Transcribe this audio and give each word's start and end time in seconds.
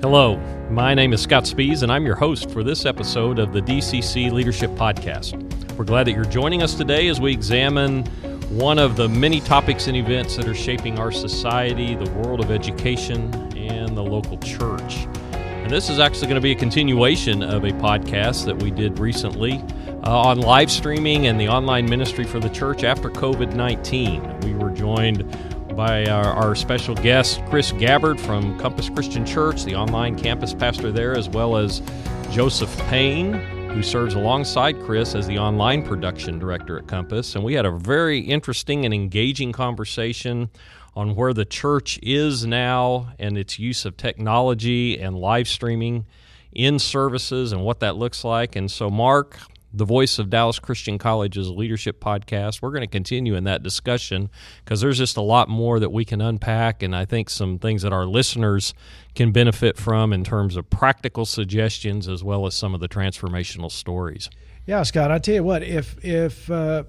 Hello, 0.00 0.36
my 0.70 0.94
name 0.94 1.12
is 1.12 1.20
Scott 1.20 1.44
Spees, 1.44 1.82
and 1.82 1.92
I'm 1.92 2.04
your 2.04 2.16
host 2.16 2.50
for 2.50 2.64
this 2.64 2.84
episode 2.86 3.38
of 3.38 3.52
the 3.52 3.60
DCC 3.60 4.30
Leadership 4.30 4.70
Podcast. 4.72 5.32
We're 5.76 5.84
glad 5.84 6.06
that 6.06 6.12
you're 6.12 6.24
joining 6.24 6.62
us 6.62 6.74
today 6.74 7.08
as 7.08 7.20
we 7.20 7.32
examine 7.32 8.04
one 8.50 8.78
of 8.78 8.96
the 8.96 9.08
many 9.08 9.40
topics 9.40 9.86
and 9.86 9.96
events 9.96 10.36
that 10.36 10.46
are 10.46 10.54
shaping 10.54 10.98
our 10.98 11.10
society, 11.10 11.94
the 11.94 12.10
world 12.10 12.40
of 12.40 12.50
education, 12.50 13.32
and 13.56 13.96
the 13.96 14.02
local 14.02 14.38
church. 14.38 15.06
And 15.62 15.70
this 15.70 15.88
is 15.88 15.98
actually 15.98 16.26
going 16.26 16.34
to 16.34 16.40
be 16.40 16.52
a 16.52 16.56
continuation 16.56 17.42
of 17.42 17.64
a 17.64 17.70
podcast 17.70 18.44
that 18.46 18.60
we 18.60 18.70
did 18.70 18.98
recently 18.98 19.62
uh, 20.04 20.10
on 20.10 20.40
live 20.40 20.70
streaming 20.70 21.28
and 21.28 21.40
the 21.40 21.48
online 21.48 21.88
ministry 21.88 22.24
for 22.24 22.40
the 22.40 22.50
church 22.50 22.82
after 22.82 23.08
COVID 23.08 23.54
19. 23.54 24.40
We 24.40 24.54
were 24.54 24.70
joined 24.70 25.20
by 25.76 26.06
our, 26.06 26.26
our, 26.26 26.54
special 26.54 26.94
guest, 26.94 27.40
Chris 27.48 27.72
Gabbard 27.72 28.20
from 28.20 28.58
Compass 28.58 28.90
Christian 28.90 29.24
Church, 29.24 29.64
the 29.64 29.74
online 29.74 30.18
campus 30.18 30.54
pastor 30.54 30.92
there, 30.92 31.16
as 31.16 31.28
well 31.28 31.56
as 31.56 31.80
Joseph 32.30 32.76
Payne, 32.88 33.34
who 33.70 33.82
serves 33.82 34.14
alongside 34.14 34.78
Chris 34.82 35.14
as 35.14 35.26
the 35.26 35.38
online 35.38 35.82
production 35.82 36.38
director 36.38 36.78
at 36.78 36.86
Compass. 36.86 37.34
And 37.34 37.44
we 37.44 37.54
had 37.54 37.64
a 37.64 37.70
very 37.70 38.20
interesting 38.20 38.84
and 38.84 38.92
engaging 38.92 39.52
conversation 39.52 40.50
on 40.94 41.14
where 41.14 41.32
the 41.32 41.44
church 41.44 41.98
is 42.02 42.44
now 42.44 43.12
and 43.18 43.38
its 43.38 43.58
use 43.58 43.84
of 43.84 43.96
technology 43.96 44.98
and 45.00 45.16
live 45.16 45.48
streaming 45.48 46.04
in 46.52 46.78
services 46.78 47.52
and 47.52 47.64
what 47.64 47.80
that 47.80 47.96
looks 47.96 48.24
like. 48.24 48.56
And 48.56 48.70
so, 48.70 48.90
Mark, 48.90 49.38
the 49.74 49.84
voice 49.84 50.18
of 50.18 50.28
Dallas 50.30 50.58
Christian 50.58 50.98
College's 50.98 51.48
leadership 51.48 52.00
podcast. 52.00 52.60
We're 52.60 52.70
going 52.70 52.82
to 52.82 52.86
continue 52.86 53.34
in 53.34 53.44
that 53.44 53.62
discussion 53.62 54.30
because 54.64 54.80
there's 54.80 54.98
just 54.98 55.16
a 55.16 55.22
lot 55.22 55.48
more 55.48 55.80
that 55.80 55.90
we 55.90 56.04
can 56.04 56.20
unpack, 56.20 56.82
and 56.82 56.94
I 56.94 57.04
think 57.04 57.30
some 57.30 57.58
things 57.58 57.82
that 57.82 57.92
our 57.92 58.06
listeners 58.06 58.74
can 59.14 59.32
benefit 59.32 59.76
from 59.76 60.12
in 60.12 60.24
terms 60.24 60.56
of 60.56 60.68
practical 60.68 61.24
suggestions 61.24 62.08
as 62.08 62.22
well 62.22 62.46
as 62.46 62.54
some 62.54 62.74
of 62.74 62.80
the 62.80 62.88
transformational 62.88 63.70
stories. 63.70 64.28
Yeah, 64.66 64.82
Scott, 64.82 65.10
I 65.10 65.18
tell 65.18 65.36
you 65.36 65.44
what, 65.44 65.62
if 65.62 66.02
if 66.04 66.50
uh, 66.50 66.84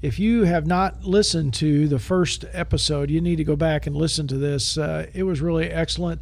if 0.00 0.18
you 0.18 0.44
have 0.44 0.66
not 0.66 1.04
listened 1.04 1.54
to 1.54 1.88
the 1.88 1.98
first 1.98 2.44
episode, 2.52 3.10
you 3.10 3.20
need 3.20 3.36
to 3.36 3.44
go 3.44 3.56
back 3.56 3.86
and 3.86 3.96
listen 3.96 4.26
to 4.28 4.38
this. 4.38 4.78
Uh, 4.78 5.06
it 5.12 5.24
was 5.24 5.40
really 5.40 5.68
excellent 5.68 6.20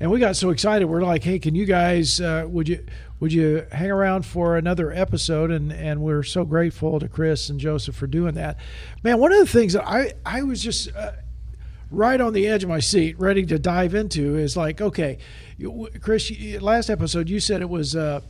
and 0.00 0.10
we 0.10 0.18
got 0.18 0.36
so 0.36 0.50
excited. 0.50 0.86
We're 0.86 1.02
like, 1.02 1.22
"Hey, 1.22 1.38
can 1.38 1.54
you 1.54 1.64
guys 1.64 2.20
uh, 2.20 2.46
would 2.48 2.68
you 2.68 2.84
would 3.20 3.32
you 3.32 3.66
hang 3.72 3.90
around 3.90 4.26
for 4.26 4.56
another 4.56 4.92
episode?" 4.92 5.50
And 5.50 5.72
and 5.72 6.00
we're 6.00 6.22
so 6.22 6.44
grateful 6.44 7.00
to 7.00 7.08
Chris 7.08 7.48
and 7.48 7.58
Joseph 7.60 7.94
for 7.96 8.06
doing 8.06 8.34
that. 8.34 8.58
Man, 9.02 9.18
one 9.18 9.32
of 9.32 9.38
the 9.38 9.46
things 9.46 9.72
that 9.74 9.86
I 9.88 10.14
I 10.24 10.42
was 10.42 10.62
just 10.62 10.94
uh, 10.94 11.12
right 11.90 12.20
on 12.20 12.32
the 12.32 12.46
edge 12.46 12.62
of 12.62 12.68
my 12.68 12.80
seat, 12.80 13.18
ready 13.18 13.46
to 13.46 13.58
dive 13.58 13.94
into, 13.94 14.36
is 14.36 14.56
like, 14.56 14.80
okay, 14.80 15.18
Chris, 16.00 16.32
last 16.60 16.90
episode 16.90 17.28
you 17.28 17.40
said 17.40 17.60
it 17.60 17.68
was 17.68 17.94
uh, 17.94 18.20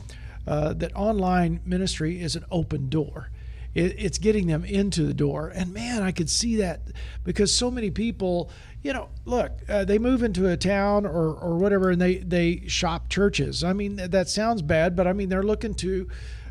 uh, 0.46 0.72
that 0.74 0.94
online 0.94 1.60
ministry 1.64 2.20
is 2.20 2.36
an 2.36 2.44
open 2.50 2.88
door. 2.88 3.30
It's 3.74 4.18
getting 4.18 4.46
them 4.46 4.64
into 4.64 5.04
the 5.04 5.14
door, 5.14 5.48
and 5.54 5.72
man, 5.72 6.02
I 6.02 6.12
could 6.12 6.30
see 6.30 6.56
that 6.56 6.82
because 7.24 7.52
so 7.54 7.70
many 7.70 7.90
people 7.90 8.50
you 8.84 8.92
know, 8.92 9.08
look, 9.24 9.50
uh, 9.66 9.84
they 9.84 9.98
move 9.98 10.22
into 10.22 10.46
a 10.46 10.58
town 10.58 11.06
or, 11.06 11.34
or 11.34 11.56
whatever, 11.56 11.90
and 11.90 12.00
they 12.00 12.18
they 12.18 12.64
shop 12.68 13.08
churches. 13.08 13.64
I 13.64 13.72
mean, 13.72 13.96
that 13.96 14.28
sounds 14.28 14.60
bad, 14.60 14.94
but 14.94 15.06
I 15.06 15.14
mean 15.14 15.30
they're 15.30 15.42
looking 15.42 15.74
to, 15.76 16.06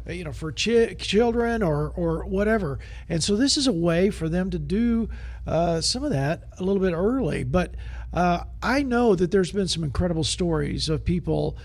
uh, 0.09 0.13
you 0.13 0.23
know, 0.23 0.33
for 0.33 0.51
chi- 0.51 0.95
children 0.95 1.61
or 1.61 1.91
or 1.91 2.25
whatever. 2.25 2.79
And 3.07 3.23
so 3.23 3.35
this 3.35 3.55
is 3.55 3.67
a 3.67 3.71
way 3.71 4.09
for 4.09 4.29
them 4.29 4.49
to 4.49 4.57
do 4.57 5.09
uh, 5.45 5.79
some 5.81 6.03
of 6.03 6.09
that 6.09 6.45
a 6.57 6.63
little 6.63 6.81
bit 6.81 6.93
early. 6.93 7.43
But 7.43 7.75
uh, 8.11 8.45
I 8.63 8.81
know 8.81 9.13
that 9.13 9.29
there's 9.29 9.51
been 9.51 9.67
some 9.67 9.83
incredible 9.83 10.23
stories 10.23 10.89
of 10.89 11.05
people 11.05 11.55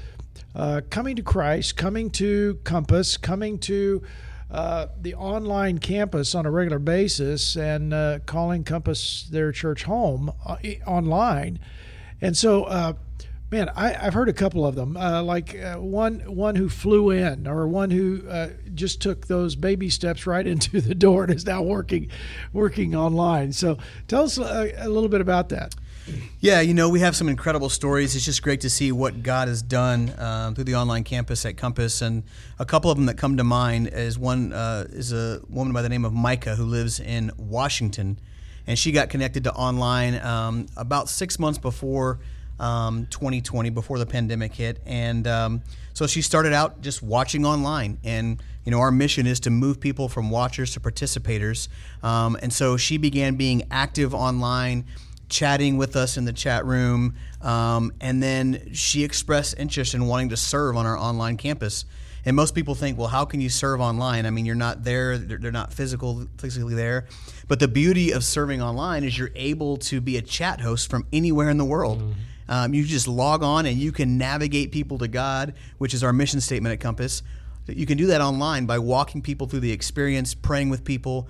uh, 0.54 0.82
coming 0.90 1.16
to 1.16 1.22
Christ, 1.22 1.78
coming 1.78 2.10
to 2.10 2.58
Compass, 2.64 3.16
coming 3.16 3.58
to 3.60 4.02
uh, 4.50 4.86
the 4.98 5.14
online 5.14 5.78
campus 5.78 6.34
on 6.34 6.46
a 6.46 6.50
regular 6.50 6.78
basis 6.78 7.56
and 7.56 7.92
uh, 7.92 8.18
calling 8.24 8.64
Compass 8.64 9.28
their 9.30 9.52
church 9.52 9.84
home 9.84 10.32
uh, 10.46 10.56
online. 10.86 11.58
And 12.20 12.36
so, 12.36 12.64
uh, 12.64 12.94
man, 13.50 13.68
I, 13.76 13.90
have 13.90 14.14
heard 14.14 14.28
a 14.28 14.32
couple 14.32 14.64
of 14.64 14.74
them, 14.74 14.94
like 14.94 15.56
one 15.76 16.20
one 16.20 16.56
who 16.56 16.68
flew 16.68 17.10
in, 17.10 17.46
or 17.46 17.68
one 17.68 17.90
who 17.90 18.22
just 18.74 19.02
took 19.02 19.26
those 19.26 19.54
baby 19.54 19.90
steps 19.90 20.26
right 20.26 20.46
into 20.46 20.80
the 20.80 20.94
door 20.94 21.24
and 21.24 21.34
is 21.34 21.46
now 21.46 21.62
working 21.62 22.10
working 22.52 22.96
online. 22.96 23.52
So, 23.52 23.76
tell 24.08 24.24
us 24.24 24.38
a, 24.38 24.72
a 24.78 24.88
little 24.88 25.10
bit 25.10 25.20
about 25.20 25.50
that. 25.50 25.74
Yeah, 26.40 26.60
you 26.60 26.74
know, 26.74 26.88
we 26.88 27.00
have 27.00 27.16
some 27.16 27.28
incredible 27.28 27.68
stories. 27.68 28.14
It's 28.14 28.24
just 28.24 28.42
great 28.42 28.60
to 28.60 28.70
see 28.70 28.92
what 28.92 29.22
God 29.22 29.48
has 29.48 29.60
done 29.60 30.14
um, 30.18 30.54
through 30.54 30.64
the 30.64 30.76
online 30.76 31.04
campus 31.04 31.44
at 31.44 31.56
Compass. 31.56 32.00
And 32.00 32.22
a 32.58 32.64
couple 32.64 32.90
of 32.90 32.96
them 32.96 33.06
that 33.06 33.18
come 33.18 33.36
to 33.36 33.44
mind 33.44 33.88
is 33.88 34.18
one 34.18 34.52
uh, 34.52 34.86
is 34.90 35.12
a 35.12 35.40
woman 35.48 35.72
by 35.72 35.82
the 35.82 35.88
name 35.88 36.04
of 36.04 36.12
Micah 36.12 36.54
who 36.54 36.64
lives 36.64 37.00
in 37.00 37.32
Washington. 37.36 38.18
And 38.66 38.78
she 38.78 38.92
got 38.92 39.08
connected 39.08 39.44
to 39.44 39.52
online 39.52 40.14
um, 40.16 40.66
about 40.76 41.08
six 41.08 41.38
months 41.38 41.58
before 41.58 42.20
um, 42.60 43.06
2020, 43.10 43.70
before 43.70 43.98
the 43.98 44.06
pandemic 44.06 44.54
hit. 44.54 44.80
And 44.86 45.26
um, 45.26 45.62
so 45.94 46.06
she 46.06 46.22
started 46.22 46.52
out 46.52 46.80
just 46.80 47.02
watching 47.02 47.46
online. 47.46 47.98
And, 48.04 48.42
you 48.64 48.70
know, 48.70 48.80
our 48.80 48.90
mission 48.90 49.26
is 49.26 49.40
to 49.40 49.50
move 49.50 49.80
people 49.80 50.08
from 50.08 50.30
watchers 50.30 50.72
to 50.74 50.80
participators. 50.80 51.68
Um, 52.02 52.36
and 52.42 52.52
so 52.52 52.76
she 52.76 52.98
began 52.98 53.36
being 53.36 53.64
active 53.70 54.14
online 54.14 54.84
chatting 55.28 55.76
with 55.76 55.96
us 55.96 56.16
in 56.16 56.24
the 56.24 56.32
chat 56.32 56.64
room. 56.64 57.14
Um, 57.42 57.92
and 58.00 58.22
then 58.22 58.70
she 58.72 59.04
expressed 59.04 59.56
interest 59.58 59.94
in 59.94 60.06
wanting 60.06 60.30
to 60.30 60.36
serve 60.36 60.76
on 60.76 60.86
our 60.86 60.96
online 60.96 61.36
campus. 61.36 61.84
And 62.24 62.36
most 62.36 62.54
people 62.54 62.74
think, 62.74 62.98
well, 62.98 63.08
how 63.08 63.24
can 63.24 63.40
you 63.40 63.48
serve 63.48 63.80
online? 63.80 64.26
I 64.26 64.30
mean, 64.30 64.44
you're 64.44 64.54
not 64.54 64.84
there; 64.84 65.16
they're, 65.16 65.52
not 65.52 65.72
physical, 65.72 66.26
physically 66.36 66.74
there. 66.74 67.06
But 67.46 67.60
the 67.60 67.68
beauty 67.68 68.12
of 68.12 68.24
serving 68.24 68.60
online 68.60 69.04
is 69.04 69.16
you're 69.16 69.30
able 69.34 69.76
to 69.78 70.00
be 70.00 70.16
a 70.16 70.22
chat 70.22 70.60
host 70.60 70.90
from 70.90 71.06
anywhere 71.12 71.48
in 71.48 71.58
the 71.58 71.64
world. 71.64 72.00
Mm-hmm. 72.00 72.12
Um, 72.50 72.74
you 72.74 72.84
just 72.84 73.06
log 73.06 73.42
on 73.42 73.66
and 73.66 73.76
you 73.76 73.92
can 73.92 74.18
navigate 74.18 74.72
people 74.72 74.98
to 74.98 75.08
God, 75.08 75.54
which 75.78 75.94
is 75.94 76.02
our 76.02 76.12
mission 76.12 76.40
statement 76.40 76.72
at 76.72 76.80
Compass. 76.80 77.22
You 77.66 77.84
can 77.86 77.98
do 77.98 78.06
that 78.06 78.22
online 78.22 78.64
by 78.64 78.78
walking 78.78 79.20
people 79.20 79.46
through 79.46 79.60
the 79.60 79.72
experience, 79.72 80.34
praying 80.34 80.70
with 80.70 80.84
people, 80.84 81.28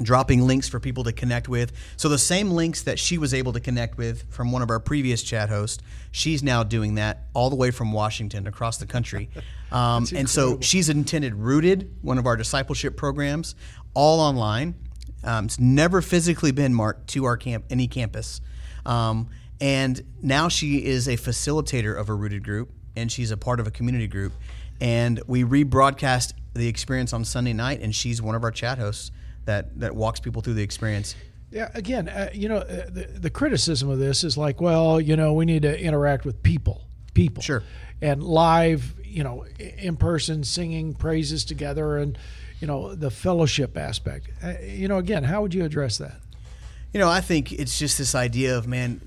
dropping 0.00 0.46
links 0.46 0.68
for 0.68 0.80
people 0.80 1.04
to 1.04 1.12
connect 1.12 1.48
with. 1.48 1.72
So 1.96 2.08
the 2.08 2.18
same 2.18 2.50
links 2.50 2.82
that 2.82 2.98
she 2.98 3.18
was 3.18 3.34
able 3.34 3.52
to 3.52 3.60
connect 3.60 3.98
with 3.98 4.22
from 4.32 4.50
one 4.50 4.62
of 4.62 4.70
our 4.70 4.80
previous 4.80 5.22
chat 5.22 5.48
hosts, 5.48 5.82
she's 6.10 6.42
now 6.42 6.62
doing 6.62 6.94
that 6.94 7.24
all 7.34 7.50
the 7.50 7.56
way 7.56 7.70
from 7.70 7.92
Washington 7.92 8.46
across 8.46 8.78
the 8.78 8.86
country. 8.86 9.28
Um, 9.72 10.06
and 10.14 10.28
so 10.28 10.60
she's 10.60 10.90
intended 10.90 11.34
Rooted, 11.34 11.96
one 12.02 12.18
of 12.18 12.26
our 12.26 12.36
discipleship 12.36 12.94
programs, 12.94 13.54
all 13.94 14.20
online. 14.20 14.74
Um, 15.24 15.46
it's 15.46 15.58
never 15.58 16.02
physically 16.02 16.52
been 16.52 16.74
marked 16.74 17.08
to 17.12 17.24
our 17.24 17.38
camp, 17.38 17.64
any 17.70 17.88
campus. 17.88 18.42
Um, 18.84 19.30
and 19.62 20.04
now 20.20 20.48
she 20.48 20.84
is 20.84 21.08
a 21.08 21.16
facilitator 21.16 21.98
of 21.98 22.10
a 22.10 22.14
Rooted 22.14 22.44
group, 22.44 22.70
and 22.96 23.10
she's 23.10 23.30
a 23.30 23.38
part 23.38 23.60
of 23.60 23.66
a 23.66 23.70
community 23.70 24.08
group. 24.08 24.34
And 24.78 25.22
we 25.26 25.42
rebroadcast 25.42 26.34
the 26.52 26.68
experience 26.68 27.14
on 27.14 27.24
Sunday 27.24 27.54
night, 27.54 27.80
and 27.80 27.94
she's 27.94 28.20
one 28.20 28.34
of 28.34 28.44
our 28.44 28.50
chat 28.50 28.76
hosts 28.76 29.10
that 29.44 29.78
that 29.80 29.94
walks 29.94 30.20
people 30.20 30.42
through 30.42 30.54
the 30.54 30.62
experience. 30.62 31.14
Yeah, 31.50 31.70
again, 31.74 32.08
uh, 32.08 32.30
you 32.32 32.48
know, 32.48 32.58
uh, 32.58 32.86
the, 32.88 33.08
the 33.12 33.30
criticism 33.30 33.90
of 33.90 33.98
this 33.98 34.24
is 34.24 34.38
like, 34.38 34.60
well, 34.60 34.98
you 34.98 35.16
know, 35.16 35.34
we 35.34 35.44
need 35.44 35.62
to 35.62 35.78
interact 35.78 36.24
with 36.24 36.42
people, 36.42 36.86
people, 37.12 37.42
sure, 37.42 37.62
and 38.00 38.22
live, 38.22 38.94
you 39.04 39.22
know, 39.22 39.44
in 39.58 39.96
person, 39.96 40.44
singing 40.44 40.94
praises 40.94 41.44
together, 41.44 41.98
and 41.98 42.16
you 42.60 42.66
know, 42.66 42.94
the 42.94 43.10
fellowship 43.10 43.76
aspect. 43.76 44.30
Uh, 44.42 44.54
you 44.64 44.88
know, 44.88 44.96
again, 44.96 45.24
how 45.24 45.42
would 45.42 45.52
you 45.52 45.64
address 45.64 45.98
that? 45.98 46.14
You 46.92 47.00
know, 47.00 47.08
I 47.08 47.20
think 47.20 47.52
it's 47.52 47.78
just 47.78 47.98
this 47.98 48.14
idea 48.14 48.56
of 48.56 48.66
man, 48.66 49.00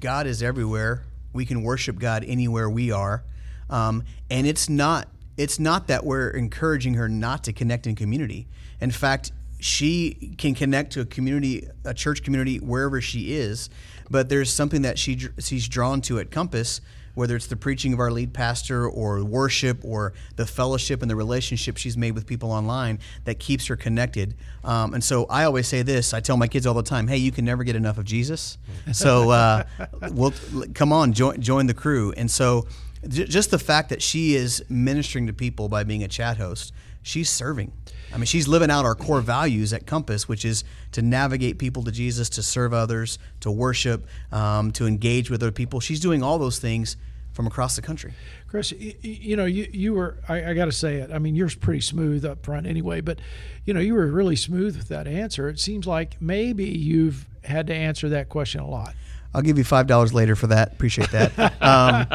God 0.00 0.26
is 0.26 0.42
everywhere. 0.42 1.02
We 1.32 1.46
can 1.46 1.62
worship 1.62 1.98
God 1.98 2.24
anywhere 2.26 2.68
we 2.68 2.90
are, 2.90 3.22
um, 3.70 4.02
and 4.30 4.46
it's 4.46 4.68
not 4.68 5.08
it's 5.36 5.58
not 5.58 5.86
that 5.88 6.04
we're 6.04 6.30
encouraging 6.30 6.94
her 6.94 7.08
not 7.08 7.44
to 7.44 7.52
connect 7.52 7.86
in 7.86 7.94
community. 7.94 8.46
In 8.80 8.90
fact, 8.90 9.32
she 9.64 10.34
can 10.36 10.54
connect 10.54 10.92
to 10.92 11.00
a 11.00 11.06
community, 11.06 11.66
a 11.86 11.94
church 11.94 12.22
community, 12.22 12.58
wherever 12.58 13.00
she 13.00 13.32
is. 13.32 13.70
But 14.10 14.28
there's 14.28 14.50
something 14.50 14.82
that 14.82 14.98
she 14.98 15.18
she's 15.38 15.66
drawn 15.68 16.02
to 16.02 16.18
at 16.18 16.30
Compass, 16.30 16.82
whether 17.14 17.34
it's 17.34 17.46
the 17.46 17.56
preaching 17.56 17.94
of 17.94 17.98
our 17.98 18.10
lead 18.10 18.34
pastor 18.34 18.86
or 18.86 19.24
worship 19.24 19.82
or 19.82 20.12
the 20.36 20.44
fellowship 20.44 21.00
and 21.00 21.10
the 21.10 21.16
relationship 21.16 21.78
she's 21.78 21.96
made 21.96 22.14
with 22.14 22.26
people 22.26 22.52
online 22.52 22.98
that 23.24 23.38
keeps 23.38 23.66
her 23.68 23.76
connected. 23.76 24.34
Um, 24.64 24.92
and 24.92 25.02
so 25.02 25.24
I 25.30 25.44
always 25.44 25.66
say 25.66 25.80
this: 25.80 26.12
I 26.12 26.20
tell 26.20 26.36
my 26.36 26.46
kids 26.46 26.66
all 26.66 26.74
the 26.74 26.82
time, 26.82 27.08
"Hey, 27.08 27.16
you 27.16 27.32
can 27.32 27.46
never 27.46 27.64
get 27.64 27.74
enough 27.74 27.96
of 27.96 28.04
Jesus. 28.04 28.58
So 28.92 29.30
uh, 29.30 29.64
we'll 30.10 30.34
come 30.74 30.92
on, 30.92 31.14
join 31.14 31.40
join 31.40 31.68
the 31.68 31.74
crew." 31.74 32.12
And 32.18 32.30
so 32.30 32.66
just 33.08 33.50
the 33.50 33.58
fact 33.58 33.88
that 33.88 34.02
she 34.02 34.34
is 34.34 34.62
ministering 34.68 35.26
to 35.26 35.32
people 35.32 35.70
by 35.70 35.84
being 35.84 36.02
a 36.02 36.08
chat 36.08 36.36
host 36.36 36.74
she's 37.04 37.30
serving. 37.30 37.70
I 38.12 38.16
mean, 38.16 38.26
she's 38.26 38.48
living 38.48 38.70
out 38.70 38.84
our 38.84 38.94
core 38.94 39.20
values 39.20 39.72
at 39.72 39.86
Compass, 39.86 40.28
which 40.28 40.44
is 40.44 40.64
to 40.92 41.02
navigate 41.02 41.58
people 41.58 41.82
to 41.84 41.92
Jesus, 41.92 42.28
to 42.30 42.42
serve 42.42 42.72
others, 42.72 43.18
to 43.40 43.50
worship, 43.50 44.06
um, 44.32 44.72
to 44.72 44.86
engage 44.86 45.30
with 45.30 45.42
other 45.42 45.52
people. 45.52 45.80
She's 45.80 46.00
doing 46.00 46.22
all 46.22 46.38
those 46.38 46.58
things 46.58 46.96
from 47.32 47.46
across 47.46 47.74
the 47.76 47.82
country. 47.82 48.14
Chris, 48.46 48.70
you, 48.70 48.94
you 49.02 49.36
know, 49.36 49.44
you, 49.44 49.68
you 49.72 49.94
were, 49.94 50.18
I, 50.28 50.50
I 50.50 50.54
got 50.54 50.66
to 50.66 50.72
say 50.72 50.96
it. 50.96 51.10
I 51.10 51.18
mean, 51.18 51.34
you're 51.34 51.50
pretty 51.60 51.80
smooth 51.80 52.24
up 52.24 52.44
front 52.44 52.66
anyway, 52.66 53.00
but, 53.00 53.18
you 53.64 53.74
know, 53.74 53.80
you 53.80 53.94
were 53.94 54.06
really 54.06 54.36
smooth 54.36 54.76
with 54.76 54.88
that 54.88 55.08
answer. 55.08 55.48
It 55.48 55.58
seems 55.58 55.86
like 55.86 56.20
maybe 56.20 56.64
you've 56.64 57.26
had 57.42 57.66
to 57.66 57.74
answer 57.74 58.08
that 58.10 58.28
question 58.28 58.60
a 58.60 58.68
lot. 58.68 58.94
I'll 59.34 59.42
give 59.42 59.58
you 59.58 59.64
five 59.64 59.86
dollars 59.86 60.14
later 60.14 60.36
for 60.36 60.46
that. 60.48 60.72
Appreciate 60.72 61.10
that. 61.10 61.60
Um, 61.60 62.06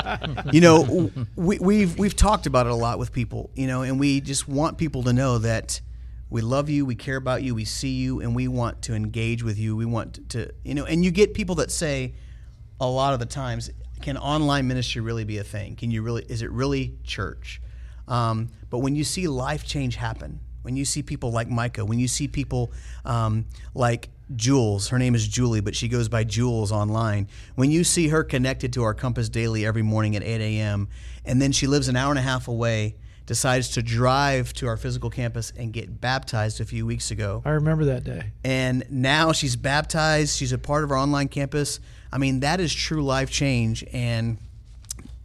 you 0.54 0.62
know, 0.62 1.12
we, 1.36 1.60
we've 1.60 1.98
we've 1.98 2.16
talked 2.16 2.45
about 2.45 2.66
it 2.66 2.71
a 2.71 2.75
lot 2.75 2.98
with 2.98 3.12
people. 3.12 3.50
You 3.56 3.68
know, 3.68 3.81
and 3.81 4.00
we 4.00 4.21
just 4.21 4.48
want 4.48 4.77
people 4.77 5.04
to 5.04 5.13
know 5.13 5.38
that 5.39 5.81
we 6.30 6.42
love 6.42 6.69
you, 6.69 6.86
we 6.86 6.95
care 6.95 7.18
about 7.18 7.44
you, 7.44 7.56
we 7.56 7.66
see 7.66 7.95
you, 7.95 8.21
and 8.21 8.36
we 8.36 8.48
want 8.48 8.83
to 8.83 8.94
engage 8.94 9.44
with 9.44 9.57
you. 9.57 9.75
We 9.75 9.86
want 9.86 10.30
to, 10.30 10.51
you 10.63 10.75
know, 10.75 10.86
and 10.86 11.04
you 11.04 11.12
get 11.12 11.33
people 11.33 11.56
that 11.56 11.71
say 11.71 12.13
a 12.80 12.88
lot 12.88 13.13
of 13.13 13.19
the 13.19 13.25
times, 13.25 13.72
can 14.01 14.15
online 14.18 14.68
ministry 14.68 15.01
really 15.01 15.24
be 15.25 15.39
a 15.39 15.44
thing? 15.44 15.75
Can 15.75 15.92
you 15.92 16.01
really? 16.01 16.24
Is 16.30 16.42
it 16.42 16.51
really 16.51 16.95
church? 17.04 17.62
Um, 18.07 18.50
but 18.69 18.80
when 18.80 18.95
you 18.95 19.04
see 19.04 19.27
life 19.27 19.65
change 19.65 19.95
happen, 19.95 20.39
when 20.62 20.75
you 20.75 20.86
see 20.86 21.01
people 21.04 21.31
like 21.31 21.50
Micah, 21.50 21.83
when 21.83 22.00
you 22.00 22.07
see 22.07 22.27
people 22.27 22.72
um, 23.06 23.45
like 23.74 24.10
Jules, 24.36 24.90
her 24.90 25.00
name 25.00 25.16
is 25.16 25.28
Julie, 25.28 25.62
but 25.62 25.76
she 25.76 25.88
goes 25.88 26.08
by 26.08 26.24
Jules 26.24 26.72
online. 26.72 27.28
When 27.56 27.72
you 27.72 27.84
see 27.84 28.10
her 28.10 28.24
connected 28.24 28.74
to 28.74 28.84
our 28.84 28.94
Compass 28.94 29.30
Daily 29.30 29.66
every 29.66 29.81
morning 29.81 30.16
at 30.16 30.24
8 30.24 30.40
a.m., 30.42 30.88
and 31.26 31.42
then 31.42 31.52
she 31.52 31.68
lives 31.68 31.88
an 31.88 31.96
hour 31.96 32.12
and 32.12 32.20
a 32.20 32.24
half 32.24 32.48
away, 32.48 32.96
decides 33.26 33.70
to 33.70 33.84
drive 33.84 34.54
to 34.54 34.68
our 34.68 34.76
physical 34.78 35.10
campus 35.10 35.54
and 35.56 35.72
get 35.72 36.02
baptized 36.02 36.62
a 36.62 36.66
few 36.66 36.86
weeks 36.86 37.12
ago. 37.12 37.44
I 37.46 37.52
remember 37.52 37.86
that 37.86 38.04
day. 38.04 38.31
And 38.44 38.84
now 38.90 39.34
she's 39.34 39.56
baptized, 39.56 40.36
she's 40.38 40.52
a 40.52 40.58
part 40.58 40.84
of 40.84 40.92
our 40.92 40.98
online 40.98 41.28
campus. 41.28 41.80
I 42.12 42.18
mean, 42.18 42.40
that 42.40 42.60
is 42.60 42.74
true 42.74 43.04
life 43.04 43.30
change. 43.30 43.84
And 43.94 44.40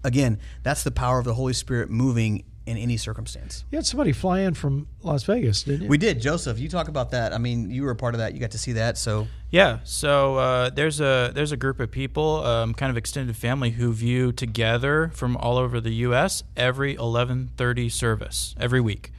again, 0.03 0.39
that's 0.63 0.83
the 0.83 0.91
power 0.91 1.19
of 1.19 1.25
the 1.25 1.35
Holy 1.35 1.55
Spirit 1.55 1.89
moving 1.89 2.45
in 2.67 2.79
any 2.79 2.97
circumstance. 2.97 3.65
You 3.71 3.77
had 3.77 3.87
somebody 3.87 4.13
fly 4.13 4.41
in 4.41 4.55
from 4.55 4.89
Las 5.03 5.25
Vegas, 5.25 5.63
didn't 5.65 5.83
you? 5.83 5.89
We 5.89 5.99
did, 5.99 6.21
Joseph. 6.21 6.59
You 6.59 6.69
talk 6.69 6.89
about 6.89 7.11
that. 7.11 7.33
I 7.33 7.39
mean, 7.39 7.71
you 7.71 7.83
were 7.83 7.91
a 7.91 7.97
part 7.97 8.15
of 8.15 8.19
that. 8.19 8.33
You 8.33 8.41
got 8.41 8.53
to 8.53 8.59
see 8.59 8.73
that. 8.73 8.97
So 8.97 9.27
yeah. 9.51 9.81
So 9.85 10.37
uh, 10.37 10.71
there's 10.71 11.01
a 11.01 11.31
there's 11.35 11.53
a 11.53 11.57
group 11.57 11.79
of 11.81 11.91
people, 11.91 12.45
um, 12.45 12.75
kind 12.75 12.91
of 12.91 12.97
extended 12.97 13.37
family, 13.37 13.71
who 13.71 13.93
view 13.93 14.33
together 14.33 15.11
from 15.15 15.37
all 15.37 15.59
over 15.59 15.81
the 15.81 15.95
U.S. 15.95 16.43
every 16.57 16.97
11:30 16.97 17.93
service 17.93 18.55
every 18.59 18.81
week, 18.81 19.13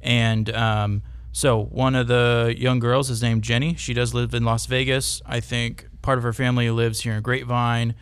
and 0.00 0.48
um, 0.54 1.02
so 1.32 1.62
one 1.62 1.94
of 1.94 2.08
the 2.08 2.54
young 2.56 2.78
girls 2.78 3.10
is 3.10 3.22
named 3.22 3.42
Jenny. 3.42 3.74
She 3.74 3.92
does 3.92 4.14
live 4.14 4.32
in 4.34 4.44
Las 4.44 4.66
Vegas. 4.66 5.20
I 5.26 5.40
think 5.40 5.86
part 6.00 6.16
of 6.16 6.24
her 6.24 6.32
family 6.32 6.70
lives 6.70 7.02
here 7.02 7.12
in 7.12 7.22
Grapevine. 7.22 7.94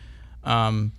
Um, 0.43 0.93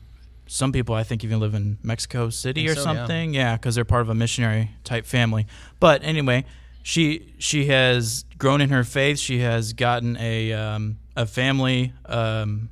some 0.49 0.73
people 0.73 0.95
I 0.95 1.05
think 1.05 1.23
even 1.23 1.39
live 1.39 1.55
in 1.55 1.79
Mexico 1.83 2.31
City 2.31 2.69
or 2.69 2.75
so, 2.75 2.83
something. 2.83 3.35
Yeah, 3.35 3.56
because 3.56 3.75
they're 3.75 3.85
part 3.85 4.03
of 4.03 4.09
a 4.09 4.15
missionary 4.15 4.71
type 4.83 5.06
family. 5.06 5.47
But 5.79 6.03
anyway, 6.03 6.47
she 6.83 7.35
she 7.39 7.67
has 7.67 8.25
grown 8.39 8.61
in 8.61 8.71
her 8.71 8.83
faith. 8.83 9.19
She 9.19 9.41
has 9.41 9.75
gotten 9.75 10.17
a 10.17 10.53
um, 10.55 10.99
a 11.15 11.27
family. 11.27 11.93
Um, 12.06 12.71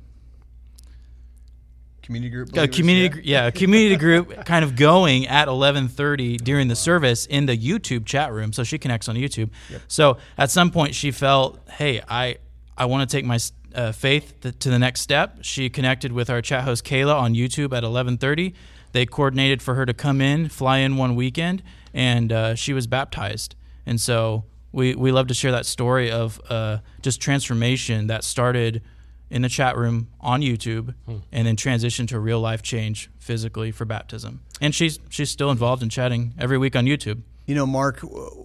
community 2.01 2.31
group. 2.31 2.55
a 2.57 2.67
community, 2.67 3.03
yeah. 3.03 3.09
gr- 3.09 3.19
yeah, 3.23 3.47
a 3.47 3.51
community 3.51 3.95
group 3.97 4.45
kind 4.45 4.65
of 4.65 4.75
going 4.75 5.27
at 5.27 5.47
11:30 5.47 6.37
during 6.37 6.67
the 6.67 6.75
service 6.75 7.25
in 7.27 7.45
the 7.45 7.57
YouTube 7.57 8.05
chat 8.05 8.33
room. 8.33 8.53
So 8.53 8.63
she 8.63 8.79
connects 8.79 9.07
on 9.07 9.15
YouTube. 9.15 9.51
So 9.87 10.17
at 10.37 10.49
some 10.49 10.71
point 10.71 10.95
she 10.95 11.11
felt, 11.11 11.59
hey, 11.69 12.01
I 12.07 12.37
I 12.77 12.85
want 12.85 13.07
to 13.07 13.15
take 13.15 13.25
my 13.25 13.37
uh, 13.75 13.91
faith 13.91 14.33
th- 14.41 14.57
to 14.59 14.69
the 14.69 14.79
next 14.79 15.01
step. 15.01 15.39
She 15.41 15.69
connected 15.69 16.11
with 16.11 16.29
our 16.29 16.41
chat 16.41 16.63
host 16.63 16.83
Kayla 16.85 17.15
on 17.15 17.33
YouTube 17.33 17.75
at 17.75 17.83
11:30. 17.83 18.53
They 18.91 19.05
coordinated 19.05 19.61
for 19.61 19.75
her 19.75 19.85
to 19.85 19.93
come 19.93 20.21
in, 20.21 20.49
fly 20.49 20.77
in 20.77 20.97
one 20.97 21.15
weekend, 21.15 21.61
and 21.93 22.31
uh, 22.31 22.55
she 22.55 22.73
was 22.73 22.87
baptized. 22.87 23.55
And 23.85 23.99
so 23.99 24.45
we 24.71 24.95
we 24.95 25.11
love 25.11 25.27
to 25.27 25.33
share 25.33 25.51
that 25.51 25.65
story 25.65 26.11
of 26.11 26.41
uh, 26.49 26.79
just 27.01 27.21
transformation 27.21 28.07
that 28.07 28.23
started 28.23 28.81
in 29.29 29.41
the 29.41 29.49
chat 29.49 29.77
room 29.77 30.07
on 30.21 30.41
YouTube, 30.41 30.93
and 31.31 31.47
then 31.47 31.55
transitioned 31.55 32.07
to 32.07 32.19
real 32.19 32.39
life 32.39 32.61
change 32.61 33.09
physically 33.19 33.71
for 33.71 33.85
baptism. 33.85 34.41
And 34.61 34.73
she's 34.73 34.99
she's 35.09 35.29
still 35.29 35.51
involved 35.51 35.83
in 35.83 35.89
chatting 35.89 36.33
every 36.39 36.57
week 36.57 36.75
on 36.75 36.85
YouTube. 36.85 37.21
You 37.45 37.55
know, 37.55 37.65
Mark, 37.65 37.99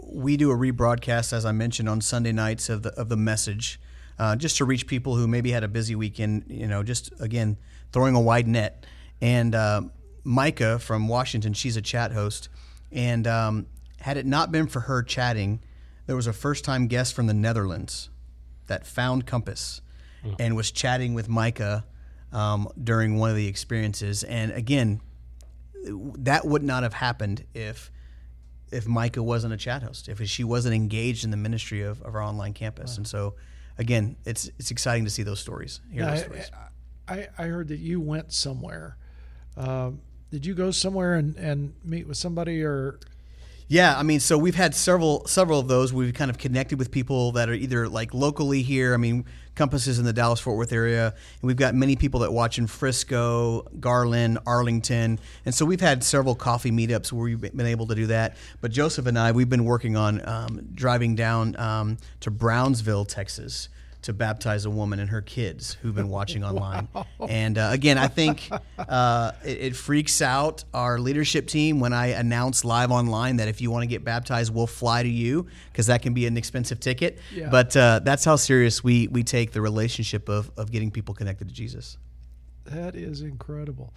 we 0.06 0.36
do 0.36 0.50
a 0.50 0.56
rebroadcast, 0.56 1.32
as 1.32 1.44
I 1.44 1.52
mentioned, 1.52 1.88
on 1.88 2.00
Sunday 2.00 2.32
nights 2.32 2.69
of 2.69 2.82
the 2.82 2.90
of 2.90 3.08
the 3.08 3.16
message, 3.16 3.80
uh, 4.19 4.37
just 4.37 4.56
to 4.59 4.64
reach 4.64 4.87
people 4.87 5.17
who 5.17 5.26
maybe 5.26 5.50
had 5.50 5.64
a 5.64 5.69
busy 5.69 5.94
weekend. 5.94 6.44
You 6.49 6.67
know, 6.67 6.82
just 6.82 7.12
again 7.20 7.56
throwing 7.93 8.14
a 8.14 8.20
wide 8.20 8.47
net. 8.47 8.87
And 9.20 9.55
uh, 9.55 9.82
Micah 10.25 10.79
from 10.79 11.09
Washington, 11.09 11.53
she's 11.53 11.76
a 11.76 11.82
chat 11.82 12.12
host, 12.12 12.49
and 12.91 13.26
um, 13.26 13.67
had 14.00 14.17
it 14.17 14.26
not 14.26 14.50
been 14.50 14.67
for 14.67 14.81
her 14.81 15.03
chatting, 15.03 15.61
there 16.06 16.17
was 16.17 16.26
a 16.26 16.32
first 16.32 16.64
time 16.64 16.88
guest 16.88 17.14
from 17.14 17.26
the 17.26 17.35
Netherlands 17.35 18.11
that 18.67 18.87
found 18.87 19.26
Compass 19.26 19.81
and 20.38 20.56
was 20.56 20.70
chatting 20.70 21.15
with 21.15 21.29
Micah 21.29 21.85
um, 22.32 22.69
during 22.82 23.19
one 23.19 23.31
of 23.31 23.37
the 23.37 23.47
experiences. 23.47 24.23
And 24.25 24.53
again, 24.53 25.00
that 26.19 26.47
would 26.47 26.62
not 26.62 26.82
have 26.82 26.94
happened 26.94 27.44
if 27.55 27.91
if 28.70 28.88
Micah 28.88 29.23
wasn't 29.23 29.53
a 29.53 29.56
chat 29.58 29.82
host, 29.82 30.08
if 30.08 30.26
she 30.29 30.44
wasn't 30.44 30.75
engaged 30.75 31.25
in 31.25 31.31
the 31.31 31.37
ministry 31.37 31.82
of, 31.82 32.00
of 32.03 32.15
our 32.15 32.23
online 32.23 32.55
campus. 32.55 32.97
And 32.97 33.06
so, 33.06 33.35
again, 33.78 34.16
it's 34.24 34.50
it's 34.58 34.70
exciting 34.70 35.04
to 35.04 35.10
see 35.10 35.22
those 35.22 35.40
stories. 35.40 35.80
Hear 35.90 36.06
those 36.06 36.20
stories. 36.20 36.50
I, 37.08 37.28
I 37.36 37.46
heard 37.46 37.69
that 37.69 37.78
you 37.78 38.00
went 38.00 38.32
somewhere. 38.32 38.96
Um, 39.56 40.00
did 40.30 40.46
you 40.46 40.54
go 40.54 40.70
somewhere 40.70 41.14
and, 41.14 41.36
and 41.36 41.74
meet 41.84 42.06
with 42.08 42.16
somebody 42.16 42.62
or 42.62 42.98
Yeah, 43.72 43.98
I 43.98 44.02
mean, 44.02 44.20
so 44.20 44.36
we've 44.36 44.54
had 44.54 44.74
several 44.74 45.26
several 45.26 45.58
of 45.58 45.66
those. 45.66 45.94
We've 45.94 46.12
kind 46.12 46.30
of 46.30 46.36
connected 46.36 46.78
with 46.78 46.90
people 46.90 47.32
that 47.32 47.48
are 47.48 47.54
either 47.54 47.88
like 47.88 48.12
locally 48.12 48.60
here. 48.60 48.92
I 48.92 48.98
mean, 48.98 49.24
Compass 49.54 49.86
is 49.86 49.98
in 49.98 50.04
the 50.04 50.12
Dallas 50.12 50.40
Fort 50.40 50.58
Worth 50.58 50.74
area, 50.74 51.06
and 51.06 51.40
we've 51.40 51.56
got 51.56 51.74
many 51.74 51.96
people 51.96 52.20
that 52.20 52.30
watch 52.34 52.58
in 52.58 52.66
Frisco, 52.66 53.62
Garland, 53.80 54.40
Arlington, 54.46 55.19
and 55.46 55.54
so 55.54 55.64
we've 55.64 55.80
had 55.80 56.04
several 56.04 56.34
coffee 56.34 56.70
meetups 56.70 57.12
where 57.12 57.24
we've 57.24 57.40
been 57.40 57.64
able 57.64 57.86
to 57.86 57.94
do 57.94 58.08
that. 58.08 58.36
But 58.60 58.72
Joseph 58.72 59.06
and 59.06 59.19
I, 59.19 59.32
we've 59.32 59.48
been 59.48 59.64
working 59.64 59.96
on 59.96 60.28
um, 60.28 60.69
driving 60.74 61.14
down 61.14 61.56
um, 61.56 61.96
to 62.20 62.30
Brownsville, 62.30 63.06
Texas. 63.06 63.70
To 64.02 64.12
baptize 64.12 64.64
a 64.64 64.70
woman 64.70 64.99
and 64.99 65.10
her 65.10 65.22
kids 65.22 65.75
who've 65.81 65.94
been 65.94 66.08
watching 66.08 66.43
online, 66.50 66.88
and 67.28 67.56
uh, 67.56 67.70
again, 67.72 67.99
I 67.99 68.08
think 68.08 68.50
uh, 68.79 69.32
it, 69.44 69.58
it 69.58 69.77
freaks 69.77 70.20
out 70.20 70.65
our 70.74 70.98
leadership 70.98 71.46
team 71.46 71.79
when 71.79 71.93
I 71.93 72.08
announce 72.08 72.65
live 72.65 72.91
online 72.91 73.36
that 73.36 73.48
if 73.48 73.60
you 73.60 73.70
want 73.70 73.82
to 73.82 73.86
get 73.86 74.05
baptized, 74.05 74.53
we'll 74.53 74.67
fly 74.67 75.03
to 75.03 75.08
you 75.08 75.46
because 75.70 75.86
that 75.86 76.03
can 76.03 76.15
be 76.15 76.27
an 76.27 76.36
expensive 76.36 76.81
ticket. 76.81 77.19
Yeah. 77.32 77.48
But 77.48 77.77
uh, 77.77 78.00
that's 78.03 78.24
how 78.24 78.36
serious 78.36 78.82
we 78.82 79.06
we 79.08 79.22
take 79.22 79.53
the 79.53 79.60
relationship 79.60 80.29
of 80.29 80.50
of 80.56 80.70
getting 80.70 80.91
people 80.91 81.15
connected 81.15 81.48
to 81.48 81.55
Jesus. 81.55 81.96
That 82.65 82.94
is 82.94 83.22
incredible, 83.22 83.93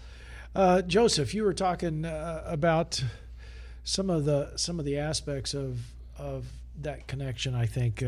uh, 0.56 0.82
Joseph. 0.82 1.34
You 1.34 1.44
were 1.44 1.53
talking 1.53 2.06
uh, 2.06 2.44
about 2.46 3.03
some 3.84 4.10
of 4.10 4.25
the 4.25 4.53
some 4.56 4.80
of 4.80 4.86
the 4.86 4.98
aspects 4.98 5.53
of 5.53 5.80
of 6.18 6.46
that 6.82 7.08
connection. 7.08 7.56
I 7.56 7.65
think 7.65 8.03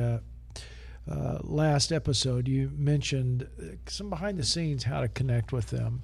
uh, 1.10 1.40
last 1.44 1.92
episode 1.92 2.48
you 2.48 2.72
mentioned 2.76 3.48
uh, 3.62 3.76
some 3.88 4.10
behind 4.10 4.38
the 4.38 4.44
scenes 4.44 4.84
how 4.84 5.02
to 5.02 5.08
connect 5.08 5.52
with 5.52 5.68
them. 5.68 6.04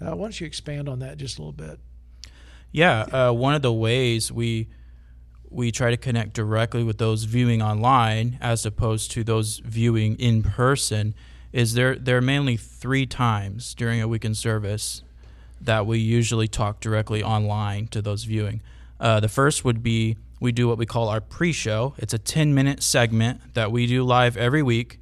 Uh, 0.00 0.14
why 0.14 0.26
don't 0.26 0.40
you 0.40 0.46
expand 0.46 0.88
on 0.88 1.00
that 1.00 1.16
just 1.18 1.38
a 1.38 1.42
little 1.42 1.52
bit? 1.52 1.78
Yeah, 2.70 3.00
uh, 3.02 3.32
one 3.32 3.54
of 3.54 3.62
the 3.62 3.72
ways 3.72 4.30
we 4.30 4.68
we 5.50 5.72
try 5.72 5.90
to 5.90 5.96
connect 5.96 6.34
directly 6.34 6.84
with 6.84 6.98
those 6.98 7.24
viewing 7.24 7.62
online 7.62 8.38
as 8.40 8.66
opposed 8.66 9.10
to 9.12 9.24
those 9.24 9.62
viewing 9.64 10.14
in 10.16 10.42
person 10.42 11.14
is 11.52 11.72
there 11.74 11.96
there 11.96 12.18
are 12.18 12.22
mainly 12.22 12.56
three 12.56 13.06
times 13.06 13.74
during 13.74 14.00
a 14.00 14.06
weekend 14.06 14.36
service 14.36 15.02
that 15.60 15.86
we 15.86 15.98
usually 15.98 16.46
talk 16.46 16.80
directly 16.80 17.22
online 17.22 17.88
to 17.88 18.00
those 18.02 18.24
viewing. 18.24 18.60
Uh, 19.00 19.18
the 19.20 19.28
first 19.28 19.64
would 19.64 19.82
be 19.82 20.16
we 20.40 20.52
do 20.52 20.68
what 20.68 20.78
we 20.78 20.86
call 20.86 21.08
our 21.08 21.20
pre-show. 21.20 21.94
It's 21.98 22.14
a 22.14 22.18
10 22.18 22.54
minute 22.54 22.82
segment 22.82 23.54
that 23.54 23.72
we 23.72 23.86
do 23.86 24.04
live 24.04 24.36
every 24.36 24.62
week 24.62 25.00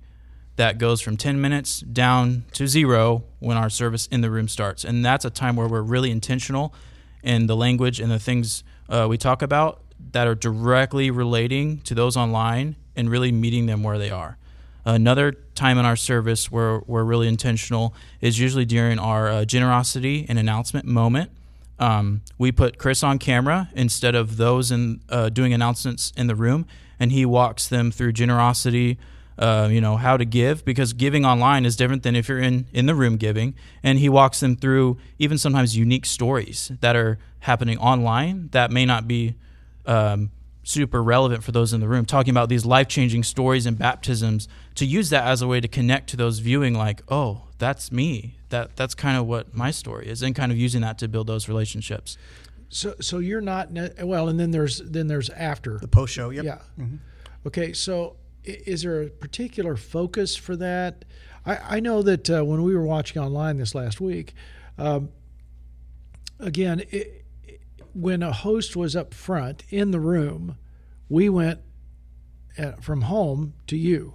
that 0.57 0.79
goes 0.79 1.01
from 1.01 1.17
10 1.17 1.41
minutes 1.41 1.81
down 1.81 2.45
to 2.53 2.67
zero 2.67 3.25
when 3.39 3.57
our 3.57 3.69
service 3.69 4.07
in 4.07 4.23
the 4.23 4.31
room 4.31 4.49
starts. 4.49 4.85
And 4.85 5.05
that's 5.05 5.25
a 5.25 5.31
time 5.31 5.57
where 5.57 5.69
we're 5.69 5.83
really 5.83 6.11
intentional 6.11 6.75
in 7.23 7.47
the 7.47 7.57
language 7.57 8.01
and 8.01 8.11
the 8.11 8.19
things 8.19 8.65
uh, 8.89 9.07
we 9.09 9.19
talk 9.19 9.43
about 9.43 9.83
that 10.13 10.27
are 10.27 10.35
directly 10.35 11.11
relating 11.11 11.79
to 11.81 11.95
those 11.95 12.17
online 12.17 12.77
and 12.95 13.11
really 13.11 13.33
meeting 13.33 13.67
them 13.67 13.83
where 13.83 13.99
they 13.99 14.11
are. 14.11 14.39
Another 14.85 15.33
time 15.55 15.79
in 15.79 15.85
our 15.85 15.97
service 15.97 16.51
where 16.51 16.81
we're 16.87 17.03
really 17.03 17.27
intentional 17.27 17.93
is 18.21 18.39
usually 18.39 18.65
during 18.65 18.99
our 18.99 19.29
uh, 19.29 19.45
generosity 19.45 20.25
and 20.29 20.39
announcement 20.39 20.87
moment. 20.87 21.31
Um, 21.79 22.23
we 22.39 22.53
put 22.53 22.79
Chris 22.79 23.03
on 23.03 23.19
camera 23.19 23.69
instead 23.75 24.15
of 24.15 24.37
those 24.37 24.71
in 24.71 25.01
uh, 25.09 25.29
doing 25.29 25.53
announcements 25.53 26.13
in 26.17 26.27
the 26.27 26.35
room, 26.35 26.67
and 26.99 27.13
he 27.13 27.27
walks 27.27 27.69
them 27.69 27.91
through 27.91 28.13
generosity. 28.13 28.99
Uh, 29.39 29.69
you 29.71 29.83
know 29.83 29.99
how 29.99 30.17
to 30.17 30.25
give 30.25 30.65
because 30.65 30.95
giving 30.95 31.27
online 31.27 31.67
is 31.67 31.77
different 31.77 32.03
than 32.03 32.17
if 32.17 32.27
you're 32.27 32.39
in 32.39 32.65
in 32.73 32.87
the 32.87 32.95
room 32.95 33.19
giving 33.19 33.55
and 33.83 33.99
he 33.99 34.09
walks 34.09 34.41
them 34.41 34.57
through 34.57 34.97
even 35.19 35.37
sometimes 35.37 35.77
unique 35.77 36.07
stories 36.07 36.73
that 36.81 36.97
are 36.97 37.19
happening 37.41 37.77
online 37.77 38.49
that 38.53 38.71
may 38.71 38.87
not 38.87 39.07
be 39.07 39.35
um, 39.85 40.31
super 40.63 41.03
relevant 41.03 41.45
for 41.45 41.53
those 41.53 41.75
in 41.75 41.81
the 41.81 41.87
room 41.87 42.07
talking 42.07 42.31
about 42.31 42.49
these 42.49 42.65
life-changing 42.65 43.23
stories 43.23 43.67
and 43.67 43.79
baptisms 43.79 44.49
to 44.75 44.87
use 44.87 45.11
that 45.11 45.27
as 45.27 45.43
a 45.43 45.47
way 45.47 45.61
to 45.61 45.69
connect 45.69 46.09
to 46.09 46.17
those 46.17 46.39
viewing 46.39 46.73
like 46.73 47.03
oh 47.11 47.43
that's 47.59 47.93
me 47.93 48.36
that 48.51 48.77
that's 48.77 48.95
kind 48.95 49.17
of 49.19 49.27
what 49.27 49.55
my 49.55 49.71
story 49.71 50.07
is 50.07 50.23
and 50.23 50.35
kind 50.35 50.53
of 50.53 50.59
using 50.59 50.81
that 50.83 50.99
to 50.99 51.09
build 51.09 51.27
those 51.27 51.49
relationships 51.49 52.17
So 52.69 52.95
so 53.01 53.19
you're 53.19 53.41
not 53.41 53.69
well, 54.03 54.29
and 54.29 54.39
then 54.41 54.51
there's 54.51 54.79
then 54.81 55.07
there's 55.07 55.31
after. 55.31 55.79
The 55.79 55.89
post 55.89 56.13
show. 56.13 56.31
Yep. 56.31 56.45
Yeah. 56.45 56.59
Okay. 57.47 57.73
So 57.73 58.17
is 58.45 58.83
there 58.83 59.03
a 59.03 59.09
particular 59.11 59.77
focus 59.77 60.37
for 60.37 60.57
that? 60.57 61.05
I, 61.45 61.77
I 61.77 61.81
know 61.81 62.03
that 62.03 62.29
uh, 62.31 62.45
when 62.45 62.63
we 62.63 62.75
were 62.75 62.85
watching 62.87 63.23
online 63.23 63.57
this 63.59 63.75
last 63.75 64.01
week, 64.01 64.35
um, 64.79 65.11
again, 66.41 66.83
it, 66.91 67.25
when 67.95 68.23
a 68.23 68.33
host 68.33 68.77
was 68.77 68.95
up 68.97 69.15
front 69.15 69.63
in 69.71 69.91
the 69.91 70.01
room, 70.01 70.57
we 71.09 71.29
went 71.29 71.61
uh, 72.59 72.73
from 72.81 73.03
home 73.03 73.55
to 73.69 73.77
you. 73.77 74.13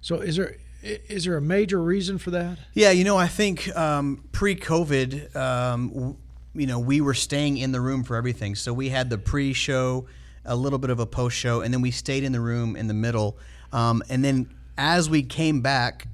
So 0.00 0.16
is 0.20 0.36
there 0.36 0.50
i- 0.50 0.56
is 0.86 1.24
there 1.24 1.36
a 1.36 1.40
major 1.40 1.82
reason 1.82 2.18
for 2.18 2.30
that? 2.30 2.58
Yeah, 2.74 2.90
you 2.90 3.04
know, 3.04 3.16
I 3.16 3.26
think 3.26 3.74
um, 3.76 4.24
pre-COVID, 4.32 5.34
um, 5.34 6.16
you 6.54 6.66
know, 6.66 6.78
we 6.78 7.00
were 7.00 7.14
staying 7.14 7.58
in 7.58 7.72
the 7.72 7.80
room 7.80 8.04
for 8.04 8.16
everything. 8.16 8.54
So 8.54 8.72
we 8.72 8.88
had 8.88 9.10
the 9.10 9.18
pre-show, 9.18 10.06
a 10.44 10.56
little 10.56 10.78
bit 10.78 10.90
of 10.90 11.00
a 11.00 11.06
post-show, 11.06 11.60
and 11.60 11.74
then 11.74 11.80
we 11.80 11.90
stayed 11.90 12.24
in 12.24 12.32
the 12.32 12.40
room 12.40 12.76
in 12.76 12.86
the 12.86 12.94
middle. 12.94 13.36
Um, 13.72 14.02
and 14.08 14.24
then 14.24 14.54
as 14.78 15.10
we 15.10 15.22
came 15.22 15.60
back 15.60 16.06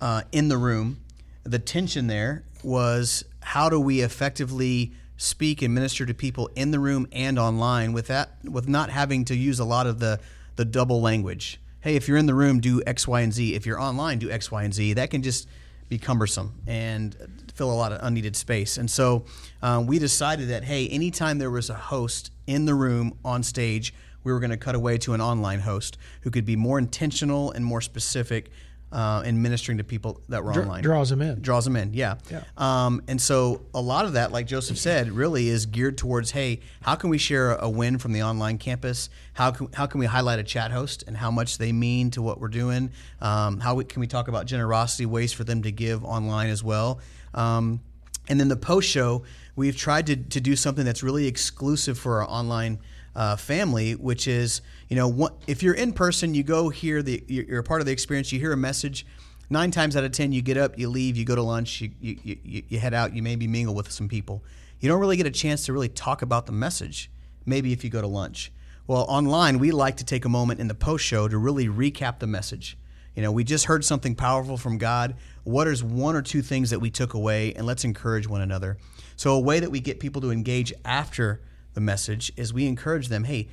uh, 0.00 0.22
in 0.32 0.48
the 0.48 0.58
room, 0.58 1.00
the 1.44 1.58
tension 1.58 2.06
there 2.06 2.44
was 2.62 3.24
how 3.40 3.68
do 3.68 3.78
we 3.78 4.00
effectively 4.00 4.92
speak 5.16 5.62
and 5.62 5.74
minister 5.74 6.04
to 6.06 6.14
people 6.14 6.50
in 6.56 6.70
the 6.70 6.78
room 6.78 7.06
and 7.12 7.38
online 7.38 7.92
with 7.92 8.08
that 8.08 8.30
with 8.42 8.68
not 8.68 8.90
having 8.90 9.24
to 9.24 9.36
use 9.36 9.60
a 9.60 9.64
lot 9.64 9.86
of 9.86 10.00
the 10.00 10.18
the 10.56 10.64
double 10.64 11.00
language. 11.00 11.60
Hey, 11.84 11.96
if 11.96 12.08
you're 12.08 12.16
in 12.16 12.24
the 12.24 12.34
room, 12.34 12.60
do 12.60 12.82
X, 12.86 13.06
Y, 13.06 13.20
and 13.20 13.30
Z. 13.30 13.54
If 13.54 13.66
you're 13.66 13.78
online, 13.78 14.18
do 14.18 14.30
X, 14.30 14.50
Y, 14.50 14.62
and 14.62 14.72
Z. 14.72 14.94
That 14.94 15.10
can 15.10 15.22
just 15.22 15.46
be 15.90 15.98
cumbersome 15.98 16.62
and 16.66 17.14
fill 17.54 17.70
a 17.70 17.76
lot 17.76 17.92
of 17.92 17.98
unneeded 18.02 18.36
space. 18.36 18.78
And 18.78 18.90
so 18.90 19.26
uh, 19.60 19.84
we 19.86 19.98
decided 19.98 20.48
that 20.48 20.64
hey, 20.64 20.88
anytime 20.88 21.36
there 21.36 21.50
was 21.50 21.68
a 21.68 21.74
host 21.74 22.30
in 22.46 22.64
the 22.64 22.74
room 22.74 23.18
on 23.22 23.42
stage, 23.42 23.92
we 24.22 24.32
were 24.32 24.40
going 24.40 24.48
to 24.48 24.56
cut 24.56 24.74
away 24.74 24.96
to 24.96 25.12
an 25.12 25.20
online 25.20 25.60
host 25.60 25.98
who 26.22 26.30
could 26.30 26.46
be 26.46 26.56
more 26.56 26.78
intentional 26.78 27.50
and 27.50 27.66
more 27.66 27.82
specific 27.82 28.50
uh, 28.94 29.22
in 29.26 29.42
ministering 29.42 29.78
to 29.78 29.84
people 29.84 30.20
that 30.28 30.42
were 30.42 30.52
online. 30.52 30.82
draws 30.82 31.10
them 31.10 31.20
in. 31.20 31.42
draws 31.42 31.64
them 31.64 31.76
in 31.76 31.92
yeah, 31.92 32.14
Yeah. 32.30 32.44
Um, 32.56 33.02
and 33.08 33.20
so 33.20 33.62
a 33.74 33.80
lot 33.80 34.04
of 34.04 34.14
that 34.14 34.32
like 34.32 34.46
joseph 34.46 34.78
said 34.78 35.10
really 35.10 35.48
is 35.48 35.66
geared 35.66 35.98
towards 35.98 36.30
hey 36.30 36.60
how 36.80 36.94
can 36.94 37.10
we 37.10 37.18
share 37.18 37.54
a 37.56 37.68
win 37.68 37.98
from 37.98 38.12
the 38.12 38.22
online 38.22 38.58
campus? 38.58 39.08
How 39.32 39.50
can, 39.50 39.68
how 39.72 39.86
can 39.86 40.00
we 40.00 40.06
highlight 40.06 40.38
a 40.38 40.42
chat 40.42 40.70
host 40.70 41.04
and 41.06 41.16
how 41.16 41.30
much 41.30 41.58
they 41.58 41.72
mean 41.72 42.10
to 42.12 42.22
what 42.22 42.40
we're 42.40 42.48
doing? 42.48 42.90
Um, 43.20 43.60
how 43.60 43.74
we, 43.74 43.84
can 43.84 44.00
we 44.00 44.06
talk 44.06 44.28
about 44.28 44.46
generosity 44.46 45.06
ways 45.06 45.32
for 45.32 45.44
them 45.44 45.62
to 45.62 45.72
give 45.72 46.04
online 46.04 46.50
as 46.50 46.62
well? 46.62 47.00
Um, 47.32 47.80
and 48.28 48.38
then 48.38 48.48
the 48.48 48.56
post 48.56 48.88
show 48.88 49.24
we've 49.56 49.76
tried 49.76 50.06
to, 50.06 50.16
to 50.16 50.40
do 50.40 50.56
something 50.56 50.84
that's 50.84 51.02
really 51.02 51.26
exclusive 51.26 51.98
for 51.98 52.22
our 52.22 52.28
online 52.28 52.78
uh, 53.16 53.36
family, 53.36 53.92
which 53.92 54.26
is 54.26 54.60
you 54.88 54.96
know 54.96 55.30
if 55.46 55.62
you're 55.62 55.74
in 55.74 55.92
person, 55.92 56.34
you 56.34 56.42
go 56.42 56.68
hear 56.68 57.02
the 57.02 57.22
you're 57.26 57.60
a 57.60 57.64
part 57.64 57.80
of 57.80 57.86
the 57.86 57.92
experience. 57.92 58.32
You 58.32 58.40
hear 58.40 58.52
a 58.52 58.56
message. 58.56 59.06
Nine 59.50 59.70
times 59.70 59.94
out 59.94 60.04
of 60.04 60.12
ten, 60.12 60.32
you 60.32 60.40
get 60.40 60.56
up, 60.56 60.78
you 60.78 60.88
leave, 60.88 61.18
you 61.18 61.24
go 61.26 61.34
to 61.34 61.42
lunch, 61.42 61.82
you, 61.82 61.90
you, 62.00 62.18
you, 62.22 62.62
you 62.66 62.78
head 62.78 62.94
out, 62.94 63.14
you 63.14 63.22
maybe 63.22 63.46
mingle 63.46 63.74
with 63.74 63.90
some 63.92 64.08
people. 64.08 64.42
You 64.80 64.88
don't 64.88 65.00
really 65.00 65.18
get 65.18 65.26
a 65.26 65.30
chance 65.30 65.66
to 65.66 65.72
really 65.72 65.90
talk 65.90 66.22
about 66.22 66.46
the 66.46 66.52
message. 66.52 67.10
Maybe 67.44 67.72
if 67.72 67.84
you 67.84 67.90
go 67.90 68.00
to 68.00 68.06
lunch. 68.06 68.50
Well, 68.86 69.02
online, 69.02 69.58
we 69.58 69.70
like 69.70 69.98
to 69.98 70.04
take 70.04 70.24
a 70.24 70.28
moment 70.28 70.60
in 70.60 70.68
the 70.68 70.74
post 70.74 71.04
show 71.04 71.28
to 71.28 71.38
really 71.38 71.68
recap 71.68 72.18
the 72.18 72.26
message. 72.26 72.76
You 73.14 73.22
know, 73.22 73.32
we 73.32 73.44
just 73.44 73.66
heard 73.66 73.84
something 73.84 74.14
powerful 74.14 74.56
from 74.56 74.76
God. 74.76 75.14
What 75.44 75.68
is 75.68 75.84
one 75.84 76.16
or 76.16 76.22
two 76.22 76.42
things 76.42 76.70
that 76.70 76.80
we 76.80 76.90
took 76.90 77.14
away, 77.14 77.54
and 77.54 77.66
let's 77.66 77.84
encourage 77.84 78.26
one 78.26 78.40
another. 78.40 78.76
So, 79.16 79.34
a 79.34 79.40
way 79.40 79.60
that 79.60 79.70
we 79.70 79.80
get 79.80 80.00
people 80.00 80.20
to 80.22 80.30
engage 80.30 80.72
after 80.84 81.40
the 81.74 81.80
message 81.80 82.32
is 82.36 82.52
we 82.52 82.66
encourage 82.66 83.08
them, 83.08 83.24
hey, 83.24 83.48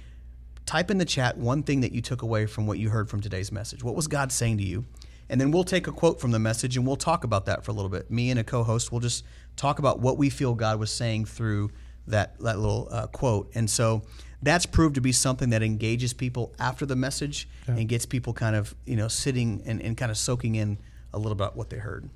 type 0.65 0.89
in 0.89 0.97
the 0.97 1.05
chat 1.05 1.37
one 1.37 1.63
thing 1.63 1.81
that 1.81 1.91
you 1.91 2.01
took 2.01 2.21
away 2.21 2.45
from 2.45 2.67
what 2.67 2.79
you 2.79 2.89
heard 2.89 3.09
from 3.09 3.19
today's 3.19 3.51
message. 3.51 3.83
What 3.83 3.95
was 3.95 4.07
God 4.07 4.31
saying 4.31 4.57
to 4.59 4.63
you? 4.63 4.85
And 5.29 5.39
then 5.39 5.51
we'll 5.51 5.63
take 5.63 5.87
a 5.87 5.91
quote 5.91 6.19
from 6.19 6.31
the 6.31 6.39
message 6.39 6.75
and 6.77 6.85
we'll 6.85 6.97
talk 6.97 7.23
about 7.23 7.45
that 7.45 7.63
for 7.63 7.71
a 7.71 7.73
little 7.73 7.89
bit. 7.89 8.11
Me 8.11 8.29
and 8.31 8.39
a 8.39 8.43
co 8.43 8.63
host 8.63 8.91
will 8.91 8.99
just 8.99 9.23
talk 9.55 9.79
about 9.79 9.99
what 9.99 10.17
we 10.17 10.29
feel 10.29 10.53
God 10.53 10.79
was 10.79 10.91
saying 10.91 11.25
through 11.25 11.71
that, 12.07 12.37
that 12.39 12.59
little 12.59 12.89
uh, 12.91 13.07
quote. 13.07 13.49
And 13.55 13.69
so 13.69 14.03
that's 14.41 14.65
proved 14.65 14.95
to 14.95 15.01
be 15.01 15.11
something 15.11 15.51
that 15.51 15.63
engages 15.63 16.13
people 16.13 16.53
after 16.59 16.85
the 16.85 16.95
message 16.95 17.47
and 17.67 17.87
gets 17.87 18.05
people 18.05 18.33
kind 18.33 18.55
of, 18.55 18.75
you 18.85 18.95
know, 18.95 19.07
sitting 19.07 19.61
and, 19.65 19.81
and 19.81 19.95
kind 19.95 20.11
of 20.11 20.17
soaking 20.17 20.55
in 20.55 20.77
a 21.13 21.17
little 21.17 21.31
about 21.31 21.55
what 21.55 21.69
they 21.69 21.77
heard. 21.77 22.09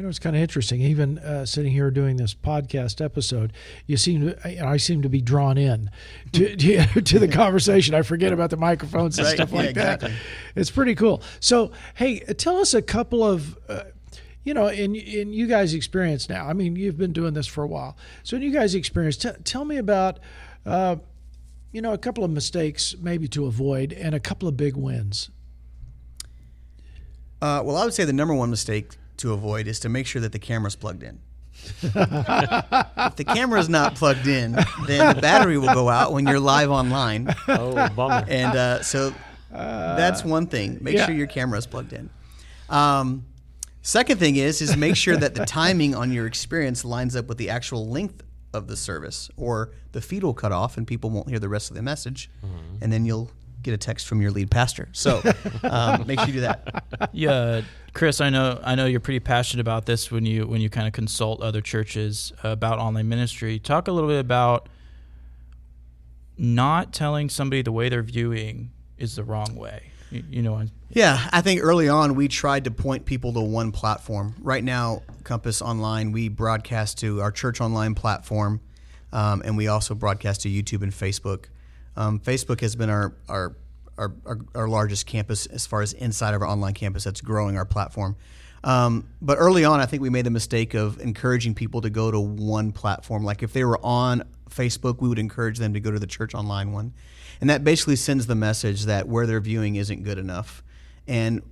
You 0.00 0.04
know, 0.04 0.08
it's 0.08 0.18
kind 0.18 0.34
of 0.34 0.40
interesting. 0.40 0.80
Even 0.80 1.18
uh, 1.18 1.44
sitting 1.44 1.72
here 1.72 1.90
doing 1.90 2.16
this 2.16 2.32
podcast 2.32 3.04
episode, 3.04 3.52
you 3.86 3.98
seem 3.98 4.28
to, 4.28 4.48
I 4.48 4.70
I 4.70 4.76
seem 4.78 5.02
to 5.02 5.10
be 5.10 5.20
drawn 5.20 5.58
in 5.58 5.90
to, 6.32 6.56
to, 6.56 7.02
to 7.02 7.18
the 7.18 7.28
conversation. 7.42 7.94
I 7.94 8.00
forget 8.00 8.32
about 8.32 8.48
the 8.48 8.56
microphones 8.56 9.18
and 9.18 9.26
Right. 9.26 9.34
stuff 9.34 9.50
Yeah, 9.50 9.56
like 9.58 9.68
exactly. 9.68 10.08
that. 10.08 10.18
It's 10.56 10.70
pretty 10.70 10.94
cool. 10.94 11.22
So, 11.40 11.72
hey, 11.96 12.20
tell 12.20 12.56
us 12.56 12.72
a 12.72 12.80
couple 12.80 13.22
of, 13.22 13.58
uh, 13.68 13.82
you 14.42 14.54
know, 14.54 14.68
in 14.68 14.94
in 14.94 15.34
you 15.34 15.46
guys' 15.46 15.74
experience 15.74 16.30
now. 16.30 16.46
I 16.48 16.54
mean, 16.54 16.76
you've 16.76 16.96
been 16.96 17.12
doing 17.12 17.34
this 17.34 17.46
for 17.46 17.62
a 17.62 17.68
while. 17.68 17.94
So, 18.22 18.36
in 18.38 18.42
you 18.42 18.52
guys' 18.52 18.74
experience, 18.74 19.18
t- 19.18 19.28
tell 19.44 19.66
me 19.66 19.76
about, 19.76 20.18
uh, 20.64 20.96
you 21.72 21.82
know, 21.82 21.92
a 21.92 21.98
couple 21.98 22.24
of 22.24 22.30
mistakes 22.30 22.94
maybe 23.02 23.28
to 23.28 23.44
avoid 23.44 23.92
and 23.92 24.14
a 24.14 24.20
couple 24.20 24.48
of 24.48 24.56
big 24.56 24.76
wins. 24.78 25.28
Uh, 27.42 27.60
well, 27.62 27.76
I 27.76 27.84
would 27.84 27.92
say 27.92 28.06
the 28.06 28.14
number 28.14 28.32
one 28.32 28.48
mistake 28.48 28.96
to 29.20 29.32
avoid 29.32 29.66
is 29.66 29.80
to 29.80 29.88
make 29.88 30.06
sure 30.06 30.20
that 30.22 30.32
the 30.32 30.38
camera's 30.38 30.76
plugged 30.76 31.02
in. 31.02 31.20
if 31.82 33.16
the 33.16 33.24
camera 33.26 33.60
is 33.60 33.68
not 33.68 33.94
plugged 33.94 34.26
in, 34.26 34.52
then 34.86 35.14
the 35.14 35.20
battery 35.20 35.58
will 35.58 35.72
go 35.74 35.88
out 35.88 36.12
when 36.12 36.26
you're 36.26 36.40
live 36.40 36.70
online, 36.70 37.34
Oh, 37.48 37.88
bummer. 37.90 38.24
and 38.28 38.56
uh, 38.56 38.82
so 38.82 39.14
that's 39.50 40.24
one 40.24 40.46
thing. 40.46 40.78
Make 40.80 40.96
yeah. 40.96 41.06
sure 41.06 41.14
your 41.14 41.26
camera 41.26 41.58
is 41.58 41.66
plugged 41.66 41.92
in. 41.92 42.08
Um, 42.68 43.26
second 43.82 44.18
thing 44.18 44.36
is 44.36 44.60
is 44.62 44.76
make 44.76 44.96
sure 44.96 45.16
that 45.16 45.34
the 45.34 45.44
timing 45.44 45.94
on 45.94 46.12
your 46.12 46.26
experience 46.26 46.84
lines 46.84 47.16
up 47.16 47.26
with 47.26 47.38
the 47.38 47.50
actual 47.50 47.88
length 47.88 48.22
of 48.54 48.66
the 48.66 48.76
service, 48.76 49.30
or 49.36 49.70
the 49.92 50.00
feed 50.00 50.22
will 50.24 50.34
cut 50.34 50.52
off 50.52 50.76
and 50.76 50.86
people 50.86 51.10
won't 51.10 51.28
hear 51.28 51.38
the 51.38 51.48
rest 51.48 51.70
of 51.70 51.76
the 51.76 51.82
message, 51.82 52.30
and 52.80 52.92
then 52.92 53.04
you'll 53.04 53.30
get 53.62 53.74
a 53.74 53.78
text 53.78 54.06
from 54.06 54.20
your 54.20 54.30
lead 54.30 54.50
pastor. 54.50 54.88
So 54.92 55.22
um, 55.62 56.06
make 56.06 56.18
sure 56.18 56.28
you 56.28 56.34
do 56.34 56.40
that. 56.40 56.84
Yeah, 57.12 57.62
Chris, 57.92 58.20
I 58.20 58.30
know 58.30 58.60
I 58.62 58.74
know 58.74 58.86
you're 58.86 59.00
pretty 59.00 59.20
passionate 59.20 59.62
about 59.62 59.86
this 59.86 60.10
when 60.10 60.24
you 60.26 60.46
when 60.46 60.60
you 60.60 60.70
kind 60.70 60.86
of 60.86 60.92
consult 60.92 61.40
other 61.40 61.60
churches 61.60 62.32
about 62.42 62.78
online 62.78 63.08
ministry. 63.08 63.58
Talk 63.58 63.88
a 63.88 63.92
little 63.92 64.08
bit 64.08 64.20
about 64.20 64.68
not 66.36 66.92
telling 66.92 67.28
somebody 67.28 67.62
the 67.62 67.72
way 67.72 67.88
they're 67.88 68.02
viewing 68.02 68.70
is 68.98 69.16
the 69.16 69.24
wrong 69.24 69.56
way. 69.56 69.90
You, 70.10 70.24
you 70.30 70.42
know, 70.42 70.64
Yeah, 70.90 71.28
I 71.32 71.40
think 71.40 71.62
early 71.62 71.88
on 71.88 72.14
we 72.14 72.28
tried 72.28 72.64
to 72.64 72.70
point 72.70 73.06
people 73.06 73.32
to 73.34 73.40
one 73.40 73.72
platform. 73.72 74.34
Right 74.40 74.64
now, 74.64 75.02
Compass 75.24 75.62
Online, 75.62 76.12
we 76.12 76.28
broadcast 76.28 76.98
to 76.98 77.20
our 77.20 77.30
church 77.30 77.60
online 77.60 77.94
platform, 77.94 78.60
um, 79.12 79.42
and 79.44 79.56
we 79.56 79.68
also 79.68 79.94
broadcast 79.94 80.42
to 80.42 80.48
YouTube 80.48 80.82
and 80.82 80.92
Facebook. 80.92 81.46
Um, 82.00 82.18
Facebook 82.18 82.62
has 82.62 82.76
been 82.76 82.88
our, 82.88 83.14
our 83.28 83.54
our, 83.98 84.14
our 84.24 84.38
our 84.54 84.68
largest 84.68 85.04
campus 85.04 85.44
as 85.44 85.66
far 85.66 85.82
as 85.82 85.92
inside 85.92 86.32
of 86.32 86.40
our 86.40 86.48
online 86.48 86.72
campus 86.72 87.04
that's 87.04 87.20
growing 87.20 87.58
our 87.58 87.66
platform. 87.66 88.16
Um, 88.64 89.06
but 89.20 89.36
early 89.36 89.66
on, 89.66 89.80
I 89.80 89.86
think 89.86 90.00
we 90.00 90.08
made 90.08 90.24
the 90.24 90.30
mistake 90.30 90.72
of 90.72 90.98
encouraging 90.98 91.54
people 91.54 91.82
to 91.82 91.90
go 91.90 92.10
to 92.10 92.18
one 92.18 92.72
platform. 92.72 93.22
Like 93.22 93.42
if 93.42 93.52
they 93.52 93.64
were 93.64 93.78
on 93.84 94.24
Facebook, 94.48 95.02
we 95.02 95.10
would 95.10 95.18
encourage 95.18 95.58
them 95.58 95.74
to 95.74 95.80
go 95.80 95.90
to 95.90 95.98
the 95.98 96.06
church 96.06 96.34
online 96.34 96.72
one. 96.72 96.94
And 97.42 97.50
that 97.50 97.64
basically 97.64 97.96
sends 97.96 98.26
the 98.26 98.34
message 98.34 98.84
that 98.84 99.06
where 99.06 99.26
they're 99.26 99.40
viewing 99.40 99.76
isn't 99.76 100.02
good 100.02 100.18
enough. 100.18 100.62
And 101.06 101.42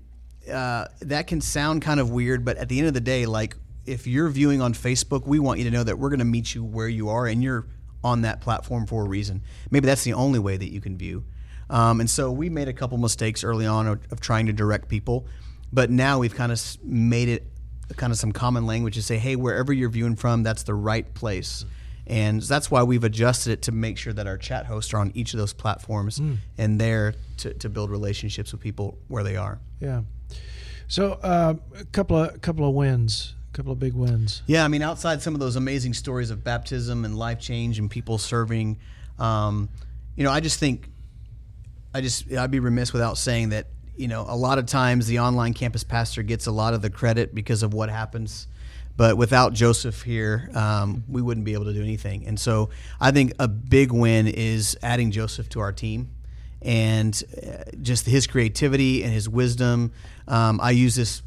uh, 0.51 0.87
that 1.01 1.27
can 1.27 1.43
sound 1.43 1.83
kind 1.83 2.01
of 2.01 2.11
weird, 2.11 2.45
but 2.45 2.57
at 2.57 2.71
the 2.71 2.79
end 2.79 2.89
of 2.89 2.95
the 2.95 3.01
day, 3.03 3.27
like 3.27 3.57
if 3.85 4.07
you're 4.07 4.29
viewing 4.31 4.63
on 4.63 4.73
Facebook, 4.73 5.27
we 5.27 5.39
want 5.39 5.59
you 5.59 5.65
to 5.65 5.71
know 5.71 5.85
that 5.85 5.99
we're 5.99 6.11
going 6.11 6.19
to 6.19 6.25
meet 6.25 6.55
you 6.55 6.65
where 6.65 6.89
you 6.89 7.11
are 7.11 7.27
and 7.27 7.43
you're 7.43 7.67
on 8.03 8.23
that 8.23 8.41
platform 8.41 8.87
for 8.87 9.05
a 9.05 9.09
reason. 9.09 9.43
Maybe 9.71 9.87
that's 9.87 10.05
the 10.05 10.15
only 10.15 10.39
way 10.39 10.57
that 10.57 10.73
you 10.73 10.81
can 10.81 10.97
view. 10.97 11.25
Um, 11.71 12.01
and 12.01 12.09
so 12.09 12.31
we 12.31 12.49
made 12.49 12.69
a 12.69 12.73
couple 12.73 12.97
mistakes 12.99 13.45
early 13.45 13.67
on 13.67 13.87
of, 13.87 14.01
of 14.11 14.21
trying 14.21 14.47
to 14.47 14.53
direct 14.53 14.89
people, 14.89 15.27
but 15.73 15.91
now 15.91 16.19
we've 16.19 16.35
kind 16.35 16.51
of 16.51 16.61
made 16.83 17.29
it 17.29 17.47
kind 17.97 18.13
of 18.13 18.19
some 18.19 18.33
common 18.33 18.67
language 18.67 18.95
to 18.95 19.03
say, 19.03 19.19
hey, 19.19 19.37
wherever 19.37 19.73
you're 19.73 19.91
viewing 19.91 20.17
from, 20.17 20.43
that's 20.43 20.63
the 20.63 20.75
right 20.75 21.13
place. 21.15 21.65
And 22.07 22.41
that's 22.41 22.71
why 22.71 22.85
we've 22.85 23.05
adjusted 23.05 23.53
it 23.53 23.63
to 23.63 23.73
make 23.73 23.99
sure 23.99 24.15
that 24.15 24.27
our 24.27 24.39
chat 24.39 24.65
hosts 24.65 24.95
are 24.95 24.99
on 24.99 25.13
each 25.15 25.35
of 25.35 25.39
those 25.39 25.53
platforms 25.53 26.19
and 26.57 26.81
there 26.81 27.15
to, 27.39 27.53
to 27.55 27.69
build 27.69 27.91
relationships 27.91 28.53
with 28.53 28.63
people 28.63 28.97
where 29.09 29.23
they 29.23 29.37
are. 29.37 29.59
Yeah. 29.79 30.03
So 30.87 31.13
uh, 31.23 31.55
a 31.79 31.85
couple 31.87 32.17
of 32.17 32.41
couple 32.41 32.67
of 32.67 32.75
wins, 32.75 33.35
couple 33.59 33.73
of 33.73 33.81
big 33.81 33.93
wins. 33.93 34.43
Yeah, 34.47 34.65
I 34.65 34.69
mean, 34.69 34.83
outside 34.83 35.21
some 35.21 35.35
of 35.35 35.41
those 35.41 35.57
amazing 35.57 35.93
stories 35.93 36.31
of 36.31 36.45
baptism 36.45 37.05
and 37.05 37.19
life 37.19 37.41
change 37.41 37.81
and 37.81 37.91
people 37.91 38.17
serving, 38.17 38.79
um, 39.19 39.69
you 40.15 40.23
know, 40.23 40.31
I 40.31 40.39
just 40.39 40.61
think, 40.61 40.89
I 41.93 42.01
just, 42.01 42.33
I'd 42.33 42.53
be 42.53 42.61
remiss 42.61 42.93
without 42.93 43.19
saying 43.19 43.49
that, 43.49 43.67
you 43.97 44.07
know, 44.07 44.25
a 44.29 44.37
lot 44.37 44.59
of 44.59 44.67
times 44.67 45.09
the 45.09 45.19
online 45.19 45.55
campus 45.55 45.83
pastor 45.83 46.23
gets 46.23 46.47
a 46.47 46.53
lot 46.53 46.73
of 46.73 46.83
the 46.83 46.91
credit 46.91 47.35
because 47.35 47.65
of 47.65 47.75
what 47.75 47.91
happens. 47.91 48.47
But 48.97 49.17
without 49.17 49.55
Joseph 49.55 50.03
here, 50.03 50.51
um, 50.55 51.03
we 51.09 51.21
wouldn't 51.21 51.45
be 51.45 51.55
able 51.55 51.65
to 51.65 51.73
do 51.73 51.83
anything. 51.83 52.29
And 52.29 52.39
so 52.39 52.71
I 53.01 53.11
think 53.11 53.33
a 53.41 53.49
big 53.49 53.91
win 53.91 54.29
is 54.29 54.79
adding 54.85 55.11
Joseph 55.11 55.49
to 55.49 55.61
our 55.61 55.73
team 55.73 56.11
and 56.63 57.21
uh, 57.43 57.65
just 57.83 58.07
his 58.07 58.29
creativity 58.29 59.03
and 59.03 59.13
his 59.13 59.29
wisdom. 59.29 59.91
Um, 60.29 60.61
I 60.61 60.71
use 60.71 60.95
this 60.95 61.23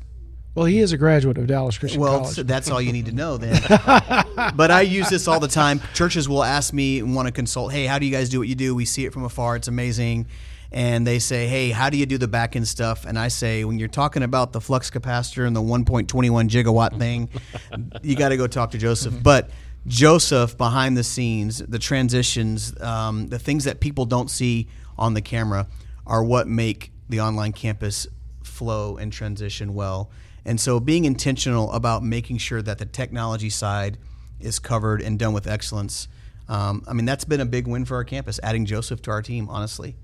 Well, 0.54 0.66
he 0.66 0.80
is 0.80 0.92
a 0.92 0.98
graduate 0.98 1.38
of 1.38 1.48
Dallas 1.48 1.78
Christian 1.78 2.02
well, 2.02 2.20
College. 2.20 2.36
so 2.36 2.44
that's 2.44 2.70
all 2.70 2.82
you 2.82 2.92
need 2.92 3.06
to 3.06 3.14
know 3.14 3.38
then. 3.38 3.62
but 4.56 4.70
I 4.70 4.82
use 4.82 5.10
this 5.10 5.28
all 5.28 5.40
the 5.40 5.48
time. 5.48 5.80
Churches 5.94 6.28
will 6.28 6.44
ask 6.44 6.74
me 6.74 7.00
and 7.00 7.16
want 7.16 7.28
to 7.28 7.32
consult. 7.32 7.72
Hey, 7.72 7.86
how 7.86 8.00
do 8.00 8.06
you 8.06 8.12
guys 8.12 8.30
do 8.30 8.40
what 8.40 8.50
you 8.50 8.56
do? 8.56 8.76
We 8.76 8.84
see 8.84 9.06
it 9.06 9.14
from 9.14 9.24
afar. 9.24 9.56
It's 9.56 9.70
amazing. 9.70 10.28
And 10.74 11.08
they 11.08 11.20
say, 11.20 11.48
hey, 11.48 11.72
how 11.72 11.90
do 11.90 11.98
you 11.98 12.06
do 12.06 12.18
the 12.18 12.28
back 12.28 12.58
end 12.58 12.68
stuff? 12.68 13.06
And 13.06 13.18
I 13.18 13.30
say, 13.30 13.64
when 13.64 13.80
you're 13.80 13.88
talking 13.88 14.24
about 14.24 14.52
the 14.52 14.60
flux 14.60 14.90
capacitor 14.90 15.48
and 15.48 15.56
the 15.56 15.62
1.21 15.62 16.08
gigawatt 16.50 16.98
thing, 17.00 17.30
you 18.02 18.18
got 18.18 18.30
to 18.30 18.38
go 18.38 18.48
talk 18.48 18.72
to 18.72 18.78
Joseph. 18.78 19.22
But 19.24 19.50
Joseph, 19.88 20.58
behind 20.58 20.98
the 20.98 21.04
scenes, 21.04 21.60
the 21.60 21.80
transitions, 21.80 22.80
um, 22.82 23.28
the 23.28 23.40
things 23.40 23.64
that 23.64 23.80
people 23.80 24.06
don't 24.06 24.30
see 24.30 24.68
on 24.98 25.14
the 25.14 25.22
camera 25.22 25.68
are 26.06 26.24
what 26.24 26.48
make 26.48 26.92
the 27.10 27.22
online 27.22 27.54
campus 27.54 28.08
flow 28.44 28.98
and 28.98 29.12
transition 29.12 29.74
well. 29.74 30.12
And 30.46 30.60
so 30.60 30.80
being 30.80 31.06
intentional 31.06 31.72
about 31.72 32.04
making 32.04 32.38
sure 32.38 32.62
that 32.62 32.78
the 32.78 32.86
technology 32.86 33.50
side 33.50 33.98
is 34.40 34.60
covered 34.60 35.02
and 35.02 35.20
done 35.20 35.34
with 35.34 35.48
excellence. 35.48 36.08
Um, 36.50 36.84
I 36.88 36.94
mean, 36.94 37.06
that's 37.06 37.26
been 37.26 37.42
a 37.42 37.46
big 37.46 37.68
win 37.68 37.86
for 37.86 37.96
our 37.96 38.04
campus, 38.04 38.40
adding 38.42 38.66
Joseph 38.66 39.02
to 39.04 39.12
our 39.12 39.22
team, 39.22 39.48
honestly. 39.50 39.96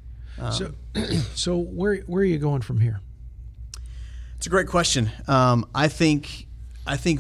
so, 0.52 0.72
so 1.34 1.58
where 1.58 1.98
where 2.02 2.22
are 2.22 2.26
you 2.26 2.38
going 2.38 2.62
from 2.62 2.80
here? 2.80 3.02
It's 4.38 4.46
a 4.46 4.50
great 4.50 4.68
question. 4.68 5.10
Um, 5.28 5.68
I 5.74 5.88
think 5.88 6.48
I 6.86 6.96
think 6.96 7.20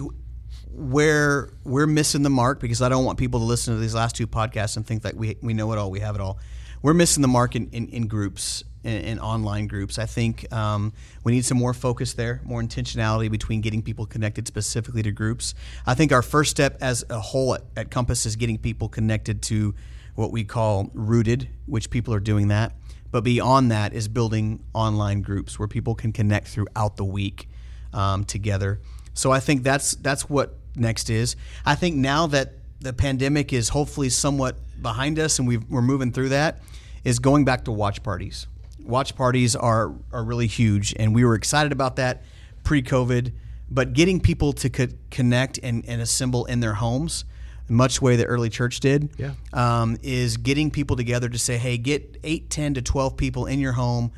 where 0.72 1.50
we're 1.64 1.88
missing 1.88 2.22
the 2.22 2.30
mark 2.30 2.60
because 2.60 2.82
I 2.84 2.90
don't 2.90 3.04
want 3.04 3.18
people 3.18 3.40
to 3.40 3.46
listen 3.46 3.74
to 3.74 3.80
these 3.80 3.96
last 3.96 4.16
two 4.16 4.28
podcasts 4.28 4.78
and 4.78 4.86
think 4.86 5.02
that 5.02 5.16
we 5.16 5.38
we 5.42 5.54
know 5.54 5.72
it 5.74 5.80
all, 5.80 5.90
we 5.90 6.00
have 6.00 6.16
it 6.16 6.22
all. 6.22 6.40
We're 6.82 6.94
missing 6.94 7.22
the 7.22 7.28
mark 7.28 7.56
in, 7.56 7.70
in, 7.72 7.88
in 7.90 8.08
groups, 8.08 8.64
in, 8.84 9.02
in 9.02 9.20
online 9.20 9.68
groups. 9.68 9.98
I 9.98 10.06
think 10.06 10.52
um, 10.54 10.94
we 11.24 11.32
need 11.32 11.46
some 11.46 11.58
more 11.58 11.74
focus 11.74 12.14
there, 12.14 12.42
more 12.44 12.62
intentionality 12.62 13.30
between 13.30 13.62
getting 13.62 13.82
people 13.82 14.06
connected 14.06 14.48
specifically 14.48 15.04
to 15.04 15.12
groups. 15.12 15.54
I 15.86 15.96
think 15.96 16.12
our 16.12 16.22
first 16.22 16.52
step 16.52 16.78
as 16.82 17.04
a 17.10 17.20
whole 17.20 17.56
at, 17.56 17.62
at 17.76 17.92
Compass 17.92 18.26
is 18.26 18.36
getting 18.36 18.58
people 18.58 18.90
connected 18.90 19.42
to 19.44 19.76
what 20.16 20.32
we 20.32 20.44
call 20.44 20.90
rooted, 20.94 21.48
which 21.66 21.90
people 21.90 22.14
are 22.14 22.20
doing 22.20 22.48
that. 22.50 22.74
But 23.12 23.24
beyond 23.24 23.72
that 23.72 23.94
is 23.94 24.08
building 24.08 24.64
online 24.74 25.22
groups 25.22 25.58
where 25.58 25.68
people 25.68 25.96
can 25.96 26.12
connect 26.12 26.48
throughout 26.48 26.98
the 26.98 27.06
week 27.06 27.48
um, 27.94 28.24
together. 28.24 28.80
So 29.14 29.32
I 29.32 29.40
think 29.40 29.64
that's 29.64 29.96
that's 29.96 30.30
what 30.30 30.56
next 30.76 31.10
is. 31.10 31.36
I 31.66 31.76
think 31.76 31.96
now 31.96 32.28
that 32.28 32.54
the 32.80 32.94
pandemic 32.94 33.54
is 33.54 33.70
hopefully 33.70 34.10
somewhat 34.10 34.58
behind 34.82 35.20
us 35.20 35.40
and 35.40 35.48
we 35.48 35.58
we're 35.58 35.82
moving 35.82 36.12
through 36.12 36.30
that, 36.30 36.62
is 37.04 37.20
going 37.20 37.46
back 37.46 37.66
to 37.66 37.72
watch 37.72 38.04
parties. 38.04 38.48
Watch 38.84 39.16
parties 39.16 39.56
are 39.56 39.94
are 40.12 40.24
really 40.24 40.48
huge, 40.48 40.94
and 40.98 41.14
we 41.14 41.24
were 41.26 41.36
excited 41.36 41.72
about 41.72 41.96
that 41.98 42.24
pre-COVID. 42.64 43.34
But 43.70 43.92
getting 43.94 44.22
people 44.22 44.54
to 44.54 44.70
co- 44.70 44.88
connect 45.12 45.60
and, 45.62 45.84
and 45.88 46.02
assemble 46.02 46.46
in 46.46 46.62
their 46.62 46.74
homes, 46.76 47.26
much 47.68 48.02
way 48.02 48.16
the 48.16 48.24
early 48.26 48.50
church 48.50 48.80
did, 48.80 49.10
Yeah. 49.18 49.34
um, 49.52 49.98
is 50.02 50.38
getting 50.38 50.72
people 50.72 50.96
together 50.96 51.28
to 51.28 51.38
say, 51.38 51.58
hey, 51.58 51.78
get 51.78 52.18
8, 52.24 52.50
10 52.50 52.76
to 52.76 52.82
12 52.82 53.18
people 53.18 53.46
in 53.46 53.60
your 53.60 53.74
home. 53.74 54.14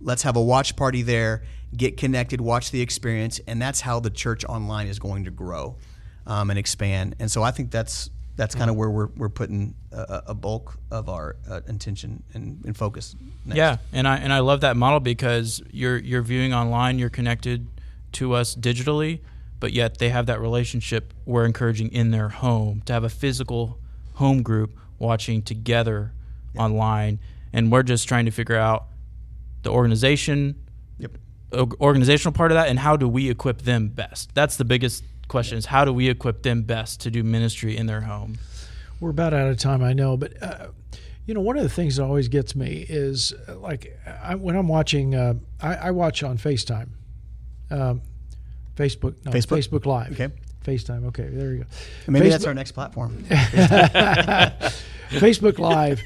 Let's 0.00 0.22
have 0.22 0.36
a 0.36 0.40
watch 0.42 0.76
party 0.76 1.02
there, 1.02 1.42
get 1.76 1.96
connected, 1.96 2.40
watch 2.40 2.70
the 2.70 2.80
experience. 2.80 3.40
And 3.48 3.60
that's 3.60 3.80
how 3.80 3.98
the 3.98 4.10
church 4.10 4.44
online 4.44 4.86
is 4.86 5.00
going 5.00 5.24
to 5.24 5.32
grow 5.32 5.76
um, 6.24 6.50
and 6.50 6.58
expand. 6.58 7.16
And 7.18 7.28
so 7.28 7.42
I 7.42 7.50
think 7.50 7.72
that's 7.72 8.08
that's 8.36 8.54
kind 8.54 8.70
of 8.70 8.76
where 8.76 8.88
we're, 8.90 9.08
we're 9.16 9.28
putting 9.28 9.74
a, 9.92 10.22
a 10.28 10.34
bulk 10.34 10.78
of 10.90 11.08
our 11.08 11.36
uh, 11.50 11.60
intention 11.68 12.22
and, 12.32 12.64
and 12.64 12.76
focus. 12.76 13.14
Next. 13.44 13.56
Yeah, 13.56 13.76
and 13.92 14.08
I 14.08 14.16
and 14.16 14.32
I 14.32 14.38
love 14.38 14.62
that 14.62 14.76
model 14.76 15.00
because 15.00 15.62
you're 15.70 15.98
you're 15.98 16.22
viewing 16.22 16.54
online, 16.54 16.98
you're 16.98 17.10
connected 17.10 17.66
to 18.12 18.32
us 18.34 18.54
digitally, 18.54 19.20
but 19.60 19.72
yet 19.72 19.98
they 19.98 20.08
have 20.10 20.26
that 20.26 20.40
relationship 20.40 21.12
we're 21.26 21.44
encouraging 21.44 21.90
in 21.92 22.10
their 22.10 22.28
home 22.30 22.82
to 22.86 22.92
have 22.92 23.04
a 23.04 23.08
physical 23.08 23.78
home 24.14 24.42
group 24.42 24.76
watching 24.98 25.42
together 25.42 26.12
online, 26.56 27.18
and 27.52 27.70
we're 27.72 27.82
just 27.82 28.08
trying 28.08 28.24
to 28.24 28.30
figure 28.30 28.56
out 28.56 28.86
the 29.62 29.70
organization, 29.70 30.56
Yep. 30.98 31.16
organizational 31.80 32.32
part 32.32 32.50
of 32.50 32.56
that, 32.56 32.68
and 32.68 32.78
how 32.78 32.96
do 32.96 33.08
we 33.08 33.28
equip 33.30 33.62
them 33.62 33.88
best? 33.88 34.34
That's 34.34 34.56
the 34.56 34.64
biggest 34.64 35.04
question: 35.32 35.58
is 35.58 35.66
how 35.66 35.84
do 35.84 35.92
we 35.92 36.08
equip 36.08 36.42
them 36.42 36.62
best 36.62 37.00
to 37.00 37.10
do 37.10 37.24
ministry 37.24 37.76
in 37.76 37.86
their 37.86 38.02
home? 38.02 38.38
We're 39.00 39.10
about 39.10 39.34
out 39.34 39.48
of 39.48 39.58
time, 39.58 39.82
I 39.82 39.92
know, 39.94 40.16
but 40.16 40.40
uh, 40.40 40.68
you 41.26 41.34
know, 41.34 41.40
one 41.40 41.56
of 41.56 41.62
the 41.64 41.68
things 41.68 41.96
that 41.96 42.04
always 42.04 42.28
gets 42.28 42.54
me 42.54 42.86
is 42.88 43.32
uh, 43.48 43.56
like 43.56 43.98
I, 44.22 44.36
when 44.36 44.54
I'm 44.54 44.68
watching. 44.68 45.16
Uh, 45.16 45.34
I, 45.60 45.74
I 45.74 45.90
watch 45.90 46.22
on 46.22 46.38
FaceTime, 46.38 46.88
um, 47.70 48.02
Facebook, 48.76 49.14
no, 49.24 49.32
Facebook? 49.32 49.58
Facebook 49.58 49.86
Live. 49.86 50.12
Okay. 50.12 50.32
FaceTime. 50.64 51.06
Okay, 51.06 51.28
there 51.28 51.52
you 51.52 51.58
go. 51.60 51.66
Maybe 52.06 52.26
Facebook- 52.26 52.30
that's 52.30 52.44
our 52.44 52.54
next 52.54 52.72
platform. 52.72 53.24
Facebook 55.10 55.58
Live, 55.58 56.00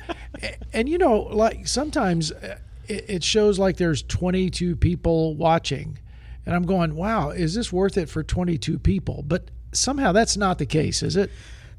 and 0.72 0.88
you 0.88 0.98
know, 0.98 1.18
like 1.20 1.68
sometimes 1.68 2.32
uh, 2.32 2.58
it, 2.88 3.04
it 3.08 3.24
shows 3.24 3.58
like 3.58 3.76
there's 3.76 4.02
22 4.02 4.76
people 4.76 5.34
watching, 5.36 5.98
and 6.46 6.54
I'm 6.54 6.64
going, 6.64 6.94
"Wow, 6.94 7.30
is 7.30 7.54
this 7.54 7.72
worth 7.72 7.98
it 7.98 8.08
for 8.08 8.22
22 8.22 8.78
people?" 8.78 9.22
But 9.26 9.50
somehow 9.72 10.12
that's 10.12 10.36
not 10.36 10.58
the 10.58 10.66
case, 10.66 11.02
is 11.02 11.16
it? 11.16 11.30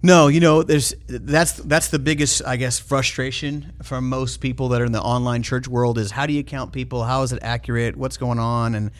No, 0.03 0.27
you 0.27 0.39
know, 0.39 0.61
there's 0.61 0.93
that's 1.07 1.53
that's 1.53 1.87
the 1.87 1.97
biggest, 1.97 2.43
I 2.45 2.57
guess, 2.57 2.77
frustration 2.77 3.73
from 3.81 4.09
most 4.09 4.37
people 4.37 4.69
that 4.69 4.81
are 4.81 4.85
in 4.85 4.91
the 4.91 5.01
online 5.01 5.41
church 5.41 5.67
world 5.67 5.97
is 5.97 6.11
how 6.11 6.27
do 6.27 6.33
you 6.33 6.43
count 6.43 6.71
people? 6.71 7.03
How 7.03 7.23
is 7.23 7.33
it 7.33 7.39
accurate? 7.41 7.95
What's 7.95 8.17
going 8.17 8.37
on? 8.37 8.75
And 8.75 8.91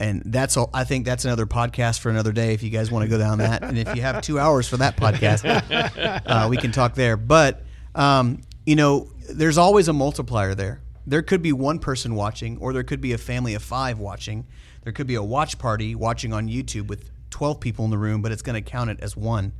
and 0.00 0.22
that's 0.24 0.56
all. 0.56 0.70
I 0.72 0.84
think 0.84 1.04
that's 1.04 1.26
another 1.26 1.44
podcast 1.44 1.98
for 1.98 2.08
another 2.08 2.32
day 2.32 2.54
if 2.54 2.62
you 2.62 2.70
guys 2.70 2.90
want 2.90 3.02
to 3.02 3.10
go 3.10 3.18
down 3.18 3.38
that. 3.38 3.62
And 3.62 3.76
if 3.76 3.94
you 3.94 4.00
have 4.02 4.22
two 4.22 4.38
hours 4.38 4.66
for 4.66 4.78
that 4.78 4.96
podcast, 4.96 5.44
uh, 6.26 6.48
we 6.48 6.56
can 6.56 6.72
talk 6.72 6.94
there. 6.94 7.18
But 7.18 7.62
um, 7.94 8.40
you 8.64 8.76
know, 8.76 9.10
there's 9.28 9.58
always 9.58 9.88
a 9.88 9.92
multiplier 9.92 10.54
there. 10.54 10.80
There 11.08 11.22
could 11.22 11.40
be 11.40 11.52
one 11.52 11.78
person 11.78 12.14
watching, 12.14 12.58
or 12.58 12.74
there 12.74 12.82
could 12.82 13.00
be 13.00 13.12
a 13.12 13.18
family 13.18 13.54
of 13.54 13.62
five 13.62 13.98
watching. 13.98 14.46
There 14.82 14.92
could 14.92 15.06
be 15.06 15.14
a 15.14 15.22
watch 15.22 15.58
party 15.58 15.94
watching 15.94 16.34
on 16.34 16.48
YouTube 16.48 16.88
with 16.88 17.10
12 17.30 17.60
people 17.60 17.86
in 17.86 17.90
the 17.90 17.96
room, 17.96 18.20
but 18.20 18.30
it's 18.30 18.42
going 18.42 18.62
to 18.62 18.70
count 18.70 18.90
it 18.90 18.98
as 19.00 19.16
one. 19.16 19.52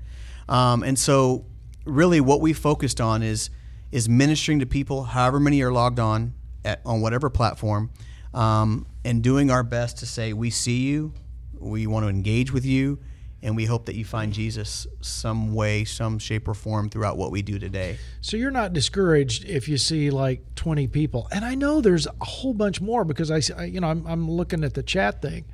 Um, 0.47 0.83
and 0.83 0.99
so, 0.99 1.47
really, 1.87 2.21
what 2.21 2.43
we 2.43 2.53
focused 2.53 3.01
on 3.01 3.23
is 3.23 3.49
is 3.91 4.07
ministering 4.11 4.59
to 4.59 4.67
people, 4.67 5.05
however 5.05 5.41
many 5.41 5.63
are 5.63 5.73
logged 5.73 5.99
on 5.99 6.35
at, 6.67 6.83
on 6.85 7.01
whatever 7.01 7.31
platform, 7.31 7.91
um, 8.35 8.87
and 9.03 9.23
doing 9.23 9.51
our 9.51 9.63
best 9.63 9.97
to 9.99 10.07
say, 10.07 10.35
"We 10.35 10.51
see 10.51 10.81
you, 10.81 11.15
we 11.59 11.87
want 11.87 12.05
to 12.05 12.11
engage 12.11 12.53
with 12.53 12.67
you, 12.67 12.99
and 13.43 13.55
we 13.55 13.65
hope 13.65 13.87
that 13.87 13.95
you 13.95 14.05
find 14.05 14.33
Jesus 14.33 14.87
some 15.01 15.55
way, 15.55 15.85
some 15.85 16.19
shape 16.19 16.49
or 16.49 16.55
form 16.55 16.89
throughout 16.89 17.17
what 17.17 17.31
we 17.31 17.43
do 17.43 17.59
today." 17.59 17.99
So 18.21 18.37
you're 18.37 18.51
not 18.51 18.73
discouraged 18.73 19.45
if 19.45 19.69
you 19.69 19.79
see 19.79 20.11
like 20.11 20.55
20 20.55 20.87
people, 20.89 21.29
and 21.31 21.45
I 21.45 21.55
know 21.55 21.81
there's 21.81 22.07
a 22.07 22.25
whole 22.25 22.55
bunch 22.55 22.81
more 22.81 23.05
because 23.05 23.31
I, 23.31 23.65
you 23.65 23.81
know, 23.81 23.89
I'm, 23.89 24.07
I'm 24.07 24.31
looking 24.31 24.65
at 24.65 24.75
the 24.75 24.83
chat 24.83 25.23
thing. 25.23 25.45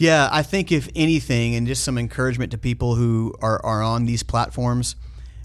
Yeah, 0.00 0.30
I 0.32 0.42
think 0.42 0.72
if 0.72 0.88
anything, 0.96 1.54
and 1.56 1.66
just 1.66 1.84
some 1.84 1.98
encouragement 1.98 2.52
to 2.52 2.58
people 2.58 2.94
who 2.94 3.34
are, 3.42 3.62
are 3.62 3.82
on 3.82 4.06
these 4.06 4.22
platforms, 4.22 4.96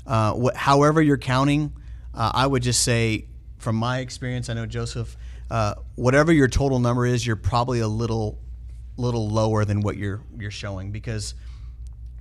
uh, 0.07 0.49
however 0.55 1.01
you're 1.01 1.17
counting, 1.17 1.73
uh, 2.13 2.31
I 2.33 2.47
would 2.47 2.63
just 2.63 2.81
say, 2.81 3.25
from 3.57 3.75
my 3.75 3.99
experience, 3.99 4.47
I 4.47 4.53
know 4.53 4.65
Joseph, 4.65 5.17
uh, 5.51 5.75
whatever 5.95 6.31
your 6.31 6.47
total 6.47 6.79
number 6.79 7.05
is, 7.05 7.27
you're 7.27 7.35
probably 7.35 7.81
a 7.81 7.87
little, 7.89 8.39
little 8.95 9.27
lower 9.27 9.65
than 9.65 9.81
what 9.81 9.97
you're 9.97 10.21
you're 10.37 10.51
showing 10.51 10.91
because, 10.91 11.33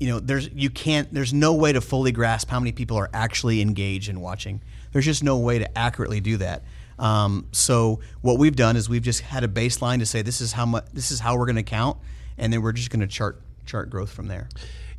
you 0.04 0.10
know, 0.10 0.20
there's 0.20 0.50
you 0.52 0.68
can't 0.68 1.10
there's 1.14 1.32
no 1.32 1.54
way 1.54 1.72
to 1.72 1.80
fully 1.80 2.12
grasp 2.12 2.50
how 2.50 2.60
many 2.60 2.72
people 2.72 2.98
are 2.98 3.08
actually 3.14 3.62
engaged 3.62 4.10
in 4.10 4.20
watching. 4.20 4.60
There's 4.92 5.06
just 5.06 5.24
no 5.24 5.38
way 5.38 5.58
to 5.58 5.78
accurately 5.78 6.20
do 6.20 6.36
that. 6.36 6.62
Um, 6.98 7.46
so 7.52 8.00
what 8.20 8.38
we've 8.38 8.54
done 8.54 8.76
is 8.76 8.86
we've 8.86 9.00
just 9.00 9.22
had 9.22 9.44
a 9.44 9.48
baseline 9.48 10.00
to 10.00 10.06
say 10.06 10.20
this 10.20 10.42
is 10.42 10.52
how 10.52 10.66
much 10.66 10.84
this 10.92 11.10
is 11.10 11.20
how 11.20 11.38
we're 11.38 11.46
going 11.46 11.56
to 11.56 11.62
count, 11.62 11.96
and 12.36 12.52
then 12.52 12.60
we're 12.60 12.72
just 12.72 12.90
going 12.90 13.00
to 13.00 13.06
chart 13.06 13.40
chart 13.64 13.88
growth 13.88 14.10
from 14.10 14.28
there. 14.28 14.50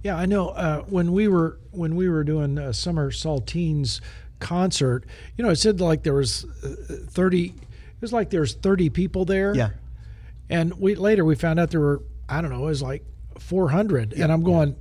Yeah, 0.01 0.17
I 0.17 0.25
know. 0.25 0.49
Uh, 0.49 0.81
when 0.85 1.11
we 1.11 1.27
were 1.27 1.59
when 1.69 1.95
we 1.95 2.09
were 2.09 2.23
doing 2.23 2.57
uh, 2.57 2.73
summer 2.73 3.11
saltines 3.11 4.01
concert, 4.39 5.05
you 5.37 5.43
know, 5.43 5.51
it 5.51 5.57
said 5.57 5.79
like 5.81 6.01
there 6.01 6.15
was 6.15 6.45
uh, 6.63 6.95
thirty. 7.09 7.49
It 7.49 8.01
was 8.01 8.11
like 8.11 8.31
there's 8.31 8.55
thirty 8.55 8.89
people 8.89 9.23
there. 9.23 9.53
Yeah. 9.53 9.69
And 10.49 10.73
we 10.79 10.95
later 10.95 11.23
we 11.23 11.35
found 11.35 11.59
out 11.59 11.69
there 11.69 11.79
were 11.79 12.01
I 12.27 12.41
don't 12.41 12.49
know 12.49 12.63
it 12.63 12.69
was 12.69 12.81
like 12.81 13.03
four 13.37 13.69
hundred, 13.69 14.13
and 14.13 14.31
I'm 14.31 14.41
going, 14.41 14.75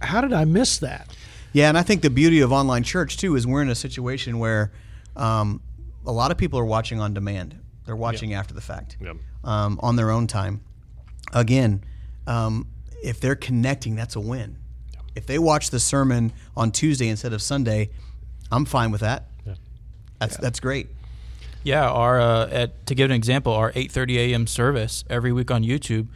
how 0.00 0.20
did 0.20 0.32
I 0.32 0.44
miss 0.44 0.78
that? 0.78 1.14
Yeah, 1.52 1.68
and 1.68 1.78
I 1.78 1.82
think 1.82 2.02
the 2.02 2.10
beauty 2.10 2.40
of 2.40 2.52
online 2.52 2.82
church 2.82 3.16
too 3.16 3.34
is 3.36 3.46
we're 3.46 3.62
in 3.62 3.68
a 3.70 3.74
situation 3.74 4.38
where 4.38 4.70
um, 5.16 5.60
a 6.06 6.12
lot 6.12 6.30
of 6.30 6.36
people 6.38 6.58
are 6.58 6.64
watching 6.64 7.00
on 7.00 7.14
demand. 7.14 7.58
They're 7.86 7.96
watching 7.96 8.34
after 8.34 8.52
the 8.54 8.60
fact, 8.60 8.96
Yep. 9.00 9.16
um, 9.44 9.80
on 9.82 9.96
their 9.96 10.10
own 10.10 10.26
time. 10.26 10.60
Again, 11.32 11.82
um, 12.26 12.66
if 13.02 13.18
they're 13.20 13.34
connecting, 13.36 13.94
that's 13.96 14.14
a 14.14 14.20
win. 14.20 14.56
If 15.14 15.26
they 15.26 15.38
watch 15.38 15.70
the 15.70 15.80
sermon 15.80 16.32
on 16.56 16.70
Tuesday 16.70 17.08
instead 17.08 17.32
of 17.32 17.40
Sunday, 17.42 17.90
I'm 18.52 18.64
fine 18.66 18.90
with 18.90 19.00
that. 19.00 19.28
Yeah. 19.46 19.54
That's 20.20 20.36
that's 20.36 20.60
great. 20.60 20.88
Yeah, 21.64 21.88
our 21.88 22.20
uh, 22.20 22.48
at, 22.50 22.86
to 22.86 22.94
give 22.94 23.10
an 23.10 23.16
example, 23.16 23.52
our 23.52 23.72
8:30 23.72 24.16
a.m. 24.16 24.46
service 24.46 25.04
every 25.10 25.32
week 25.32 25.50
on 25.50 25.64
YouTube. 25.64 26.08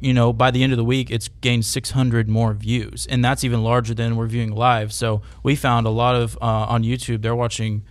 You 0.00 0.14
know, 0.14 0.32
by 0.32 0.50
the 0.50 0.62
end 0.62 0.72
of 0.72 0.78
the 0.78 0.84
week, 0.84 1.10
it's 1.10 1.28
gained 1.28 1.64
600 1.66 2.28
more 2.28 2.54
views, 2.54 3.06
and 3.06 3.24
that's 3.24 3.44
even 3.44 3.62
larger 3.62 3.92
than 3.92 4.16
we're 4.16 4.26
viewing 4.26 4.52
live. 4.52 4.92
So 4.92 5.20
we 5.42 5.56
found 5.56 5.86
a 5.86 5.90
lot 5.90 6.16
of 6.16 6.36
uh, 6.40 6.46
on 6.46 6.84
YouTube 6.84 7.20
they're 7.22 7.34
watching 7.34 7.84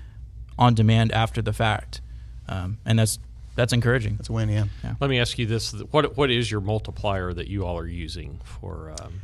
on 0.58 0.74
demand 0.74 1.12
after 1.12 1.42
the 1.42 1.54
fact, 1.54 2.02
um, 2.48 2.80
and 2.86 2.98
that's 2.98 3.20
that's 3.56 3.74
encouraging. 3.74 4.16
That's 4.16 4.30
a 4.30 4.34
win. 4.34 4.50
Yeah. 4.50 4.66
Let 5.00 5.10
me 5.10 5.20
ask 5.20 5.38
you 5.38 5.46
this: 5.46 5.72
What 5.92 6.18
what 6.18 6.32
is 6.32 6.50
your 6.50 6.62
multiplier 6.62 7.32
that 7.34 7.48
you 7.48 7.66
all 7.66 7.78
are 7.78 7.88
using 7.88 8.40
for 8.44 8.96
um, 9.00 9.22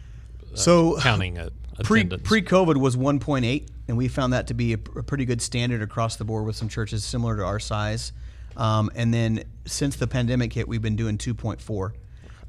uh, 0.53 0.55
So 0.55 0.99
counting 0.99 1.37
a, 1.39 1.49
pre 1.83 2.05
pre 2.05 2.41
COVID 2.41 2.77
was 2.77 2.95
1.8, 2.95 3.67
and 3.87 3.97
we 3.97 4.07
found 4.07 4.33
that 4.33 4.47
to 4.47 4.53
be 4.53 4.73
a, 4.73 4.77
a 4.95 5.03
pretty 5.03 5.25
good 5.25 5.41
standard 5.41 5.81
across 5.81 6.17
the 6.17 6.25
board 6.25 6.45
with 6.45 6.55
some 6.55 6.69
churches 6.69 7.03
similar 7.03 7.35
to 7.37 7.43
our 7.43 7.59
size. 7.59 8.11
Um, 8.57 8.91
and 8.95 9.13
then 9.13 9.43
since 9.65 9.95
the 9.95 10.07
pandemic 10.07 10.53
hit, 10.53 10.67
we've 10.67 10.81
been 10.81 10.95
doing 10.95 11.17
2.4. 11.17 11.93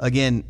Again, 0.01 0.43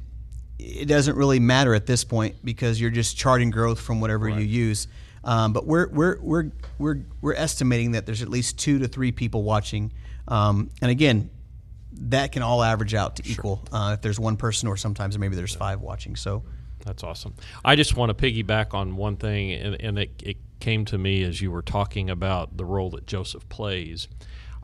it 0.58 0.86
doesn't 0.86 1.16
really 1.16 1.40
matter 1.40 1.74
at 1.74 1.84
this 1.86 2.04
point 2.04 2.36
because 2.42 2.80
you're 2.80 2.90
just 2.90 3.16
charting 3.16 3.50
growth 3.50 3.80
from 3.80 4.00
whatever 4.00 4.28
you 4.28 4.40
use. 4.40 4.88
Um, 5.22 5.52
but 5.52 5.66
we're, 5.66 5.88
we're, 5.88 6.18
we're, 6.20 6.50
we're, 6.78 6.98
we're 7.20 7.34
estimating 7.34 7.92
that 7.92 8.06
there's 8.06 8.22
at 8.22 8.28
least 8.30 8.58
two 8.58 8.78
to 8.78 8.88
three 8.88 9.12
people 9.12 9.42
watching. 9.42 9.92
Um, 10.28 10.70
and 10.80 10.90
again, 10.90 11.28
that 11.92 12.32
can 12.32 12.42
all 12.42 12.62
average 12.62 12.94
out 12.94 13.16
to 13.16 13.28
equal 13.28 13.62
uh, 13.72 13.92
if 13.94 14.00
there's 14.00 14.18
one 14.18 14.36
person 14.36 14.68
or 14.68 14.76
sometimes 14.76 15.18
maybe 15.18 15.36
there's 15.36 15.54
five 15.54 15.80
watching. 15.82 16.16
So 16.16 16.42
That's 16.84 17.02
awesome. 17.02 17.34
I 17.64 17.76
just 17.76 17.96
want 17.96 18.16
to 18.16 18.30
piggyback 18.30 18.74
on 18.74 18.96
one 18.96 19.16
thing, 19.16 19.52
and, 19.52 19.76
and 19.80 19.98
it, 19.98 20.22
it 20.24 20.36
came 20.60 20.84
to 20.86 20.98
me 20.98 21.22
as 21.24 21.40
you 21.40 21.50
were 21.50 21.62
talking 21.62 22.08
about 22.10 22.56
the 22.56 22.64
role 22.64 22.90
that 22.90 23.06
Joseph 23.06 23.48
plays. 23.48 24.08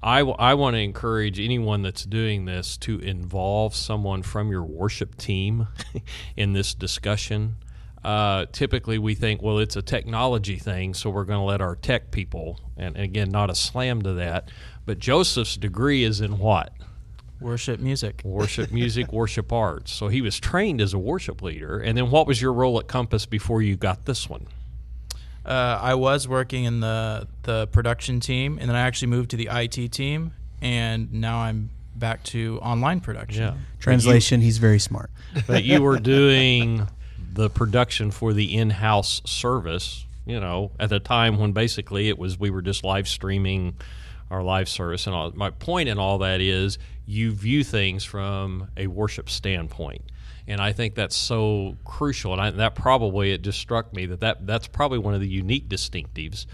I, 0.02 0.20
w- 0.20 0.36
I 0.38 0.54
want 0.54 0.74
to 0.74 0.80
encourage 0.80 1.40
anyone 1.40 1.82
that's 1.82 2.04
doing 2.04 2.44
this 2.44 2.76
to 2.78 2.98
involve 3.00 3.74
someone 3.74 4.22
from 4.22 4.50
your 4.50 4.62
worship 4.62 5.16
team 5.16 5.68
in 6.36 6.52
this 6.52 6.74
discussion. 6.74 7.56
Uh, 8.04 8.46
typically, 8.52 8.98
we 8.98 9.14
think, 9.14 9.42
well, 9.42 9.58
it's 9.58 9.74
a 9.74 9.82
technology 9.82 10.58
thing, 10.58 10.94
so 10.94 11.10
we're 11.10 11.24
going 11.24 11.40
to 11.40 11.44
let 11.44 11.60
our 11.60 11.74
tech 11.74 12.12
people, 12.12 12.60
and 12.76 12.96
again, 12.96 13.30
not 13.30 13.50
a 13.50 13.54
slam 13.54 14.00
to 14.02 14.12
that, 14.12 14.48
but 14.84 14.98
Joseph's 15.00 15.56
degree 15.56 16.04
is 16.04 16.20
in 16.20 16.38
what? 16.38 16.72
Worship 17.40 17.80
music. 17.80 18.22
worship 18.24 18.70
music, 18.72 19.12
worship 19.12 19.52
arts. 19.52 19.92
So 19.92 20.08
he 20.08 20.22
was 20.22 20.38
trained 20.38 20.80
as 20.80 20.94
a 20.94 20.98
worship 20.98 21.42
leader. 21.42 21.78
And 21.78 21.98
then 21.98 22.10
what 22.10 22.26
was 22.26 22.40
your 22.40 22.52
role 22.52 22.78
at 22.78 22.86
Compass 22.86 23.26
before 23.26 23.60
you 23.60 23.76
got 23.76 24.04
this 24.06 24.28
one? 24.28 24.46
Uh, 25.46 25.78
I 25.80 25.94
was 25.94 26.26
working 26.26 26.64
in 26.64 26.80
the 26.80 27.28
the 27.44 27.68
production 27.68 28.18
team, 28.18 28.58
and 28.60 28.68
then 28.68 28.74
I 28.76 28.80
actually 28.80 29.08
moved 29.08 29.30
to 29.30 29.36
the 29.36 29.48
IT 29.50 29.92
team, 29.92 30.32
and 30.60 31.12
now 31.12 31.38
I'm 31.38 31.70
back 31.94 32.24
to 32.24 32.58
online 32.60 33.00
production. 33.00 33.42
translation, 33.78 34.40
he's 34.40 34.58
very 34.58 34.80
smart. 34.80 35.10
But 35.46 35.62
you 35.62 35.82
were 35.82 35.98
doing 36.00 36.88
the 37.32 37.48
production 37.48 38.10
for 38.10 38.32
the 38.32 38.56
in-house 38.56 39.22
service, 39.24 40.04
you 40.24 40.40
know, 40.40 40.72
at 40.80 40.90
a 40.90 40.98
time 40.98 41.38
when 41.38 41.52
basically 41.52 42.08
it 42.08 42.18
was 42.18 42.38
we 42.38 42.50
were 42.50 42.62
just 42.62 42.82
live 42.82 43.06
streaming 43.06 43.76
our 44.30 44.42
live 44.42 44.68
service 44.68 45.06
and 45.06 45.14
all. 45.14 45.30
My 45.32 45.50
point 45.50 45.88
in 45.88 45.98
all 45.98 46.18
that 46.18 46.40
is 46.40 46.78
you 47.06 47.30
view 47.32 47.62
things 47.62 48.04
from 48.04 48.68
a 48.76 48.88
worship 48.88 49.30
standpoint. 49.30 50.02
And 50.48 50.60
I 50.60 50.72
think 50.72 50.94
that's 50.94 51.16
so 51.16 51.76
crucial, 51.84 52.32
and 52.32 52.40
I, 52.40 52.50
that 52.50 52.76
probably 52.76 53.32
it 53.32 53.42
just 53.42 53.58
struck 53.58 53.92
me 53.92 54.06
that, 54.06 54.20
that 54.20 54.46
that's 54.46 54.68
probably 54.68 54.98
one 54.98 55.12
of 55.12 55.20
the 55.20 55.28
unique 55.28 55.68
distinctives 55.68 56.46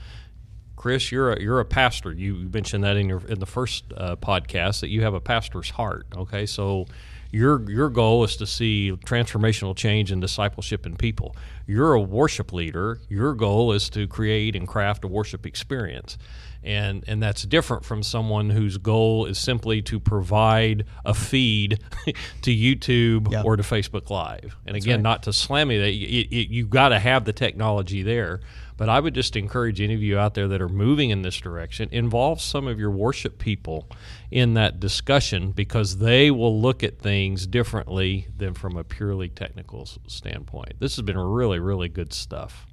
Chris, 0.83 1.13
you're 1.13 1.33
a, 1.33 1.41
you're 1.41 1.61
a 1.61 1.65
pastor. 1.65 2.13
You 2.13 2.35
mentioned 2.53 2.83
that 2.83 2.97
in 2.97 3.09
your 3.09 3.25
in 3.29 3.39
the 3.39 3.47
first 3.47 3.85
uh, 3.97 4.17
podcast 4.17 4.81
that 4.81 4.89
you 4.89 5.03
have 5.03 5.15
a 5.15 5.21
pastor's 5.21 5.71
heart. 5.71 6.09
Okay, 6.17 6.45
so 6.45 6.87
your 7.31 7.71
your 7.71 7.89
goal 7.89 8.25
is 8.25 8.37
to 8.39 8.49
see 8.49 8.91
transformational 9.07 9.77
change 9.77 10.11
and 10.11 10.21
discipleship 10.21 10.85
in 10.85 10.97
people. 10.97 11.37
You're 11.69 11.95
a 11.95 12.01
worship 12.01 12.53
leader. 12.53 12.99
Your 13.09 13.33
goal 13.35 13.71
is 13.71 13.89
to 13.91 14.09
create 14.09 14.57
and 14.57 14.67
craft 14.67 15.05
a 15.05 15.07
worship 15.07 15.47
experience. 15.47 16.19
And, 16.65 17.03
and 17.09 17.23
that's 17.23 17.43
different 17.43 17.85
from 17.85 18.03
someone 18.03 18.51
whose 18.51 18.79
goal 18.79 19.27
is 19.27 19.39
simply 19.39 19.83
to 19.83 19.99
provide 19.99 20.85
a 21.05 21.13
feed 21.13 21.81
to 22.43 22.51
YouTube 22.55 23.33
Yeah. 23.33 23.43
or 23.43 23.57
to 23.57 23.63
Facebook 23.63 24.11
Live. 24.11 24.57
And 24.67 24.77
again, 24.77 25.03
not 25.03 25.25
to 25.25 25.33
slam 25.33 25.71
you, 25.71 25.81
that 25.81 25.89
it, 25.89 26.29
it, 26.37 26.49
you 26.51 26.67
got 26.67 26.91
to 26.91 26.99
have 26.99 27.25
the 27.25 27.33
technology 27.33 28.03
there. 28.03 28.41
But 28.77 28.89
I 28.89 28.99
would 28.99 29.15
just 29.15 29.37
encourage 29.37 29.81
any 29.81 29.95
of 29.95 30.03
you 30.03 30.19
out 30.19 30.35
there 30.35 30.49
that 30.49 30.61
are 30.63 30.69
moving 30.69 31.11
in 31.11 31.23
this 31.23 31.37
direction, 31.37 31.89
involve 31.93 32.41
some 32.41 32.67
of 32.67 32.81
your 32.81 32.91
worship 32.91 33.39
people 33.39 33.89
in 34.31 34.55
that 34.55 34.81
discussion 34.81 35.53
because 35.53 35.99
they 35.99 36.31
will 36.31 36.61
look 36.61 36.83
at 36.83 36.99
things 36.99 37.47
differently 37.47 38.27
than 38.37 38.55
from 38.55 38.77
a 38.77 38.83
purely 38.83 39.29
technical 39.29 39.87
standpoint. 40.07 40.73
This 40.81 40.97
has 40.97 41.03
been 41.05 41.19
really, 41.19 41.59
really 41.61 41.89
good 41.89 42.13
stuff. 42.13 42.67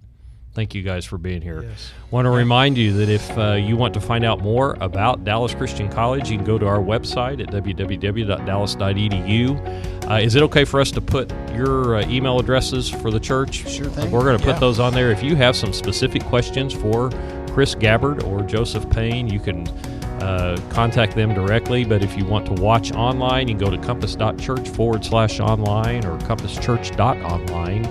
Thank 0.60 0.76
you 0.76 0.82
guys 0.82 1.06
for 1.06 1.17
being 1.17 1.41
here. 1.41 1.63
Yes. 1.63 1.89
Want 2.12 2.26
to 2.26 2.30
remind 2.32 2.78
you 2.78 2.91
that 2.98 3.08
if 3.08 3.38
uh, 3.38 3.54
you 3.54 3.78
want 3.78 3.93
to 3.93 4.02
find 4.02 4.26
out 4.26 4.41
more 4.41 4.76
about 4.82 5.24
Dallas 5.24 5.56
Christian 5.56 5.88
College, 5.89 6.30
you 6.30 6.36
can 6.36 6.45
go 6.45 6.58
to 6.58 6.67
our 6.67 6.80
website 6.80 7.39
at 7.41 7.48
www.dallas.edu. 7.48 10.12
Uh, 10.12 10.15
is 10.15 10.36
it 10.36 10.43
okay 10.43 10.65
for 10.65 10.82
us 10.82 10.91
to 10.91 11.00
put 11.00 11.32
your 11.54 11.95
uh, 11.95 12.06
email 12.10 12.39
addresses 12.39 12.89
for 12.89 13.10
the 13.10 13.22
church? 13.22 13.65
Sure 13.69 13.86
thing. 13.86 14.12
We're 14.12 14.24
going 14.24 14.38
to 14.38 14.43
put 14.43 14.56
Yeah. 14.56 14.60
those 14.60 14.82
on 14.82 14.93
there. 14.93 15.12
If 15.12 15.24
you 15.24 15.38
have 15.38 15.56
some 15.56 15.72
specific 15.72 16.26
questions 16.26 16.74
for 16.74 17.10
Chris 17.52 17.74
Gabbard 17.74 18.24
or 18.24 18.41
Joseph 18.41 18.89
Payne, 18.89 19.30
you 19.30 19.39
can 19.39 19.65
uh, 20.22 20.60
contact 20.72 21.15
them 21.15 21.34
directly. 21.34 21.86
But 21.86 22.04
if 22.04 22.17
you 22.17 22.26
want 22.26 22.45
to 22.48 22.54
watch 22.62 22.91
online, 22.91 23.48
you 23.48 23.56
can 23.56 23.63
go 23.65 23.72
to 23.72 23.78
compass.church 23.82 24.67
forward 24.67 25.06
slash 25.06 25.39
online 25.39 26.06
or 26.06 26.17
compasschurch.online, 26.19 27.86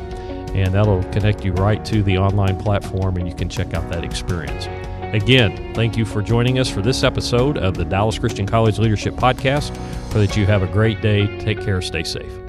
and 0.62 0.74
that'll 0.74 1.02
connect 1.04 1.44
you 1.44 1.52
right 1.52 1.84
to 1.84 2.02
the 2.02 2.18
online 2.18 2.58
platform 2.58 3.16
and 3.16 3.28
you 3.28 3.34
can 3.34 3.48
check 3.48 3.74
out 3.74 3.88
that 3.90 4.04
experience. 4.04 4.66
Again, 5.14 5.72
thank 5.74 5.96
you 5.96 6.04
for 6.04 6.20
joining 6.20 6.58
us 6.58 6.68
for 6.68 6.82
this 6.82 7.02
episode 7.02 7.56
of 7.56 7.74
the 7.74 7.84
Dallas 7.84 8.18
Christian 8.18 8.46
College 8.46 8.78
Leadership 8.78 9.14
Podcast. 9.14 9.74
Pray 10.10 10.26
that 10.26 10.36
you 10.36 10.44
have 10.44 10.62
a 10.62 10.66
great 10.66 11.00
day. 11.00 11.26
Take 11.38 11.60
care. 11.60 11.80
Stay 11.80 12.04
safe. 12.04 12.47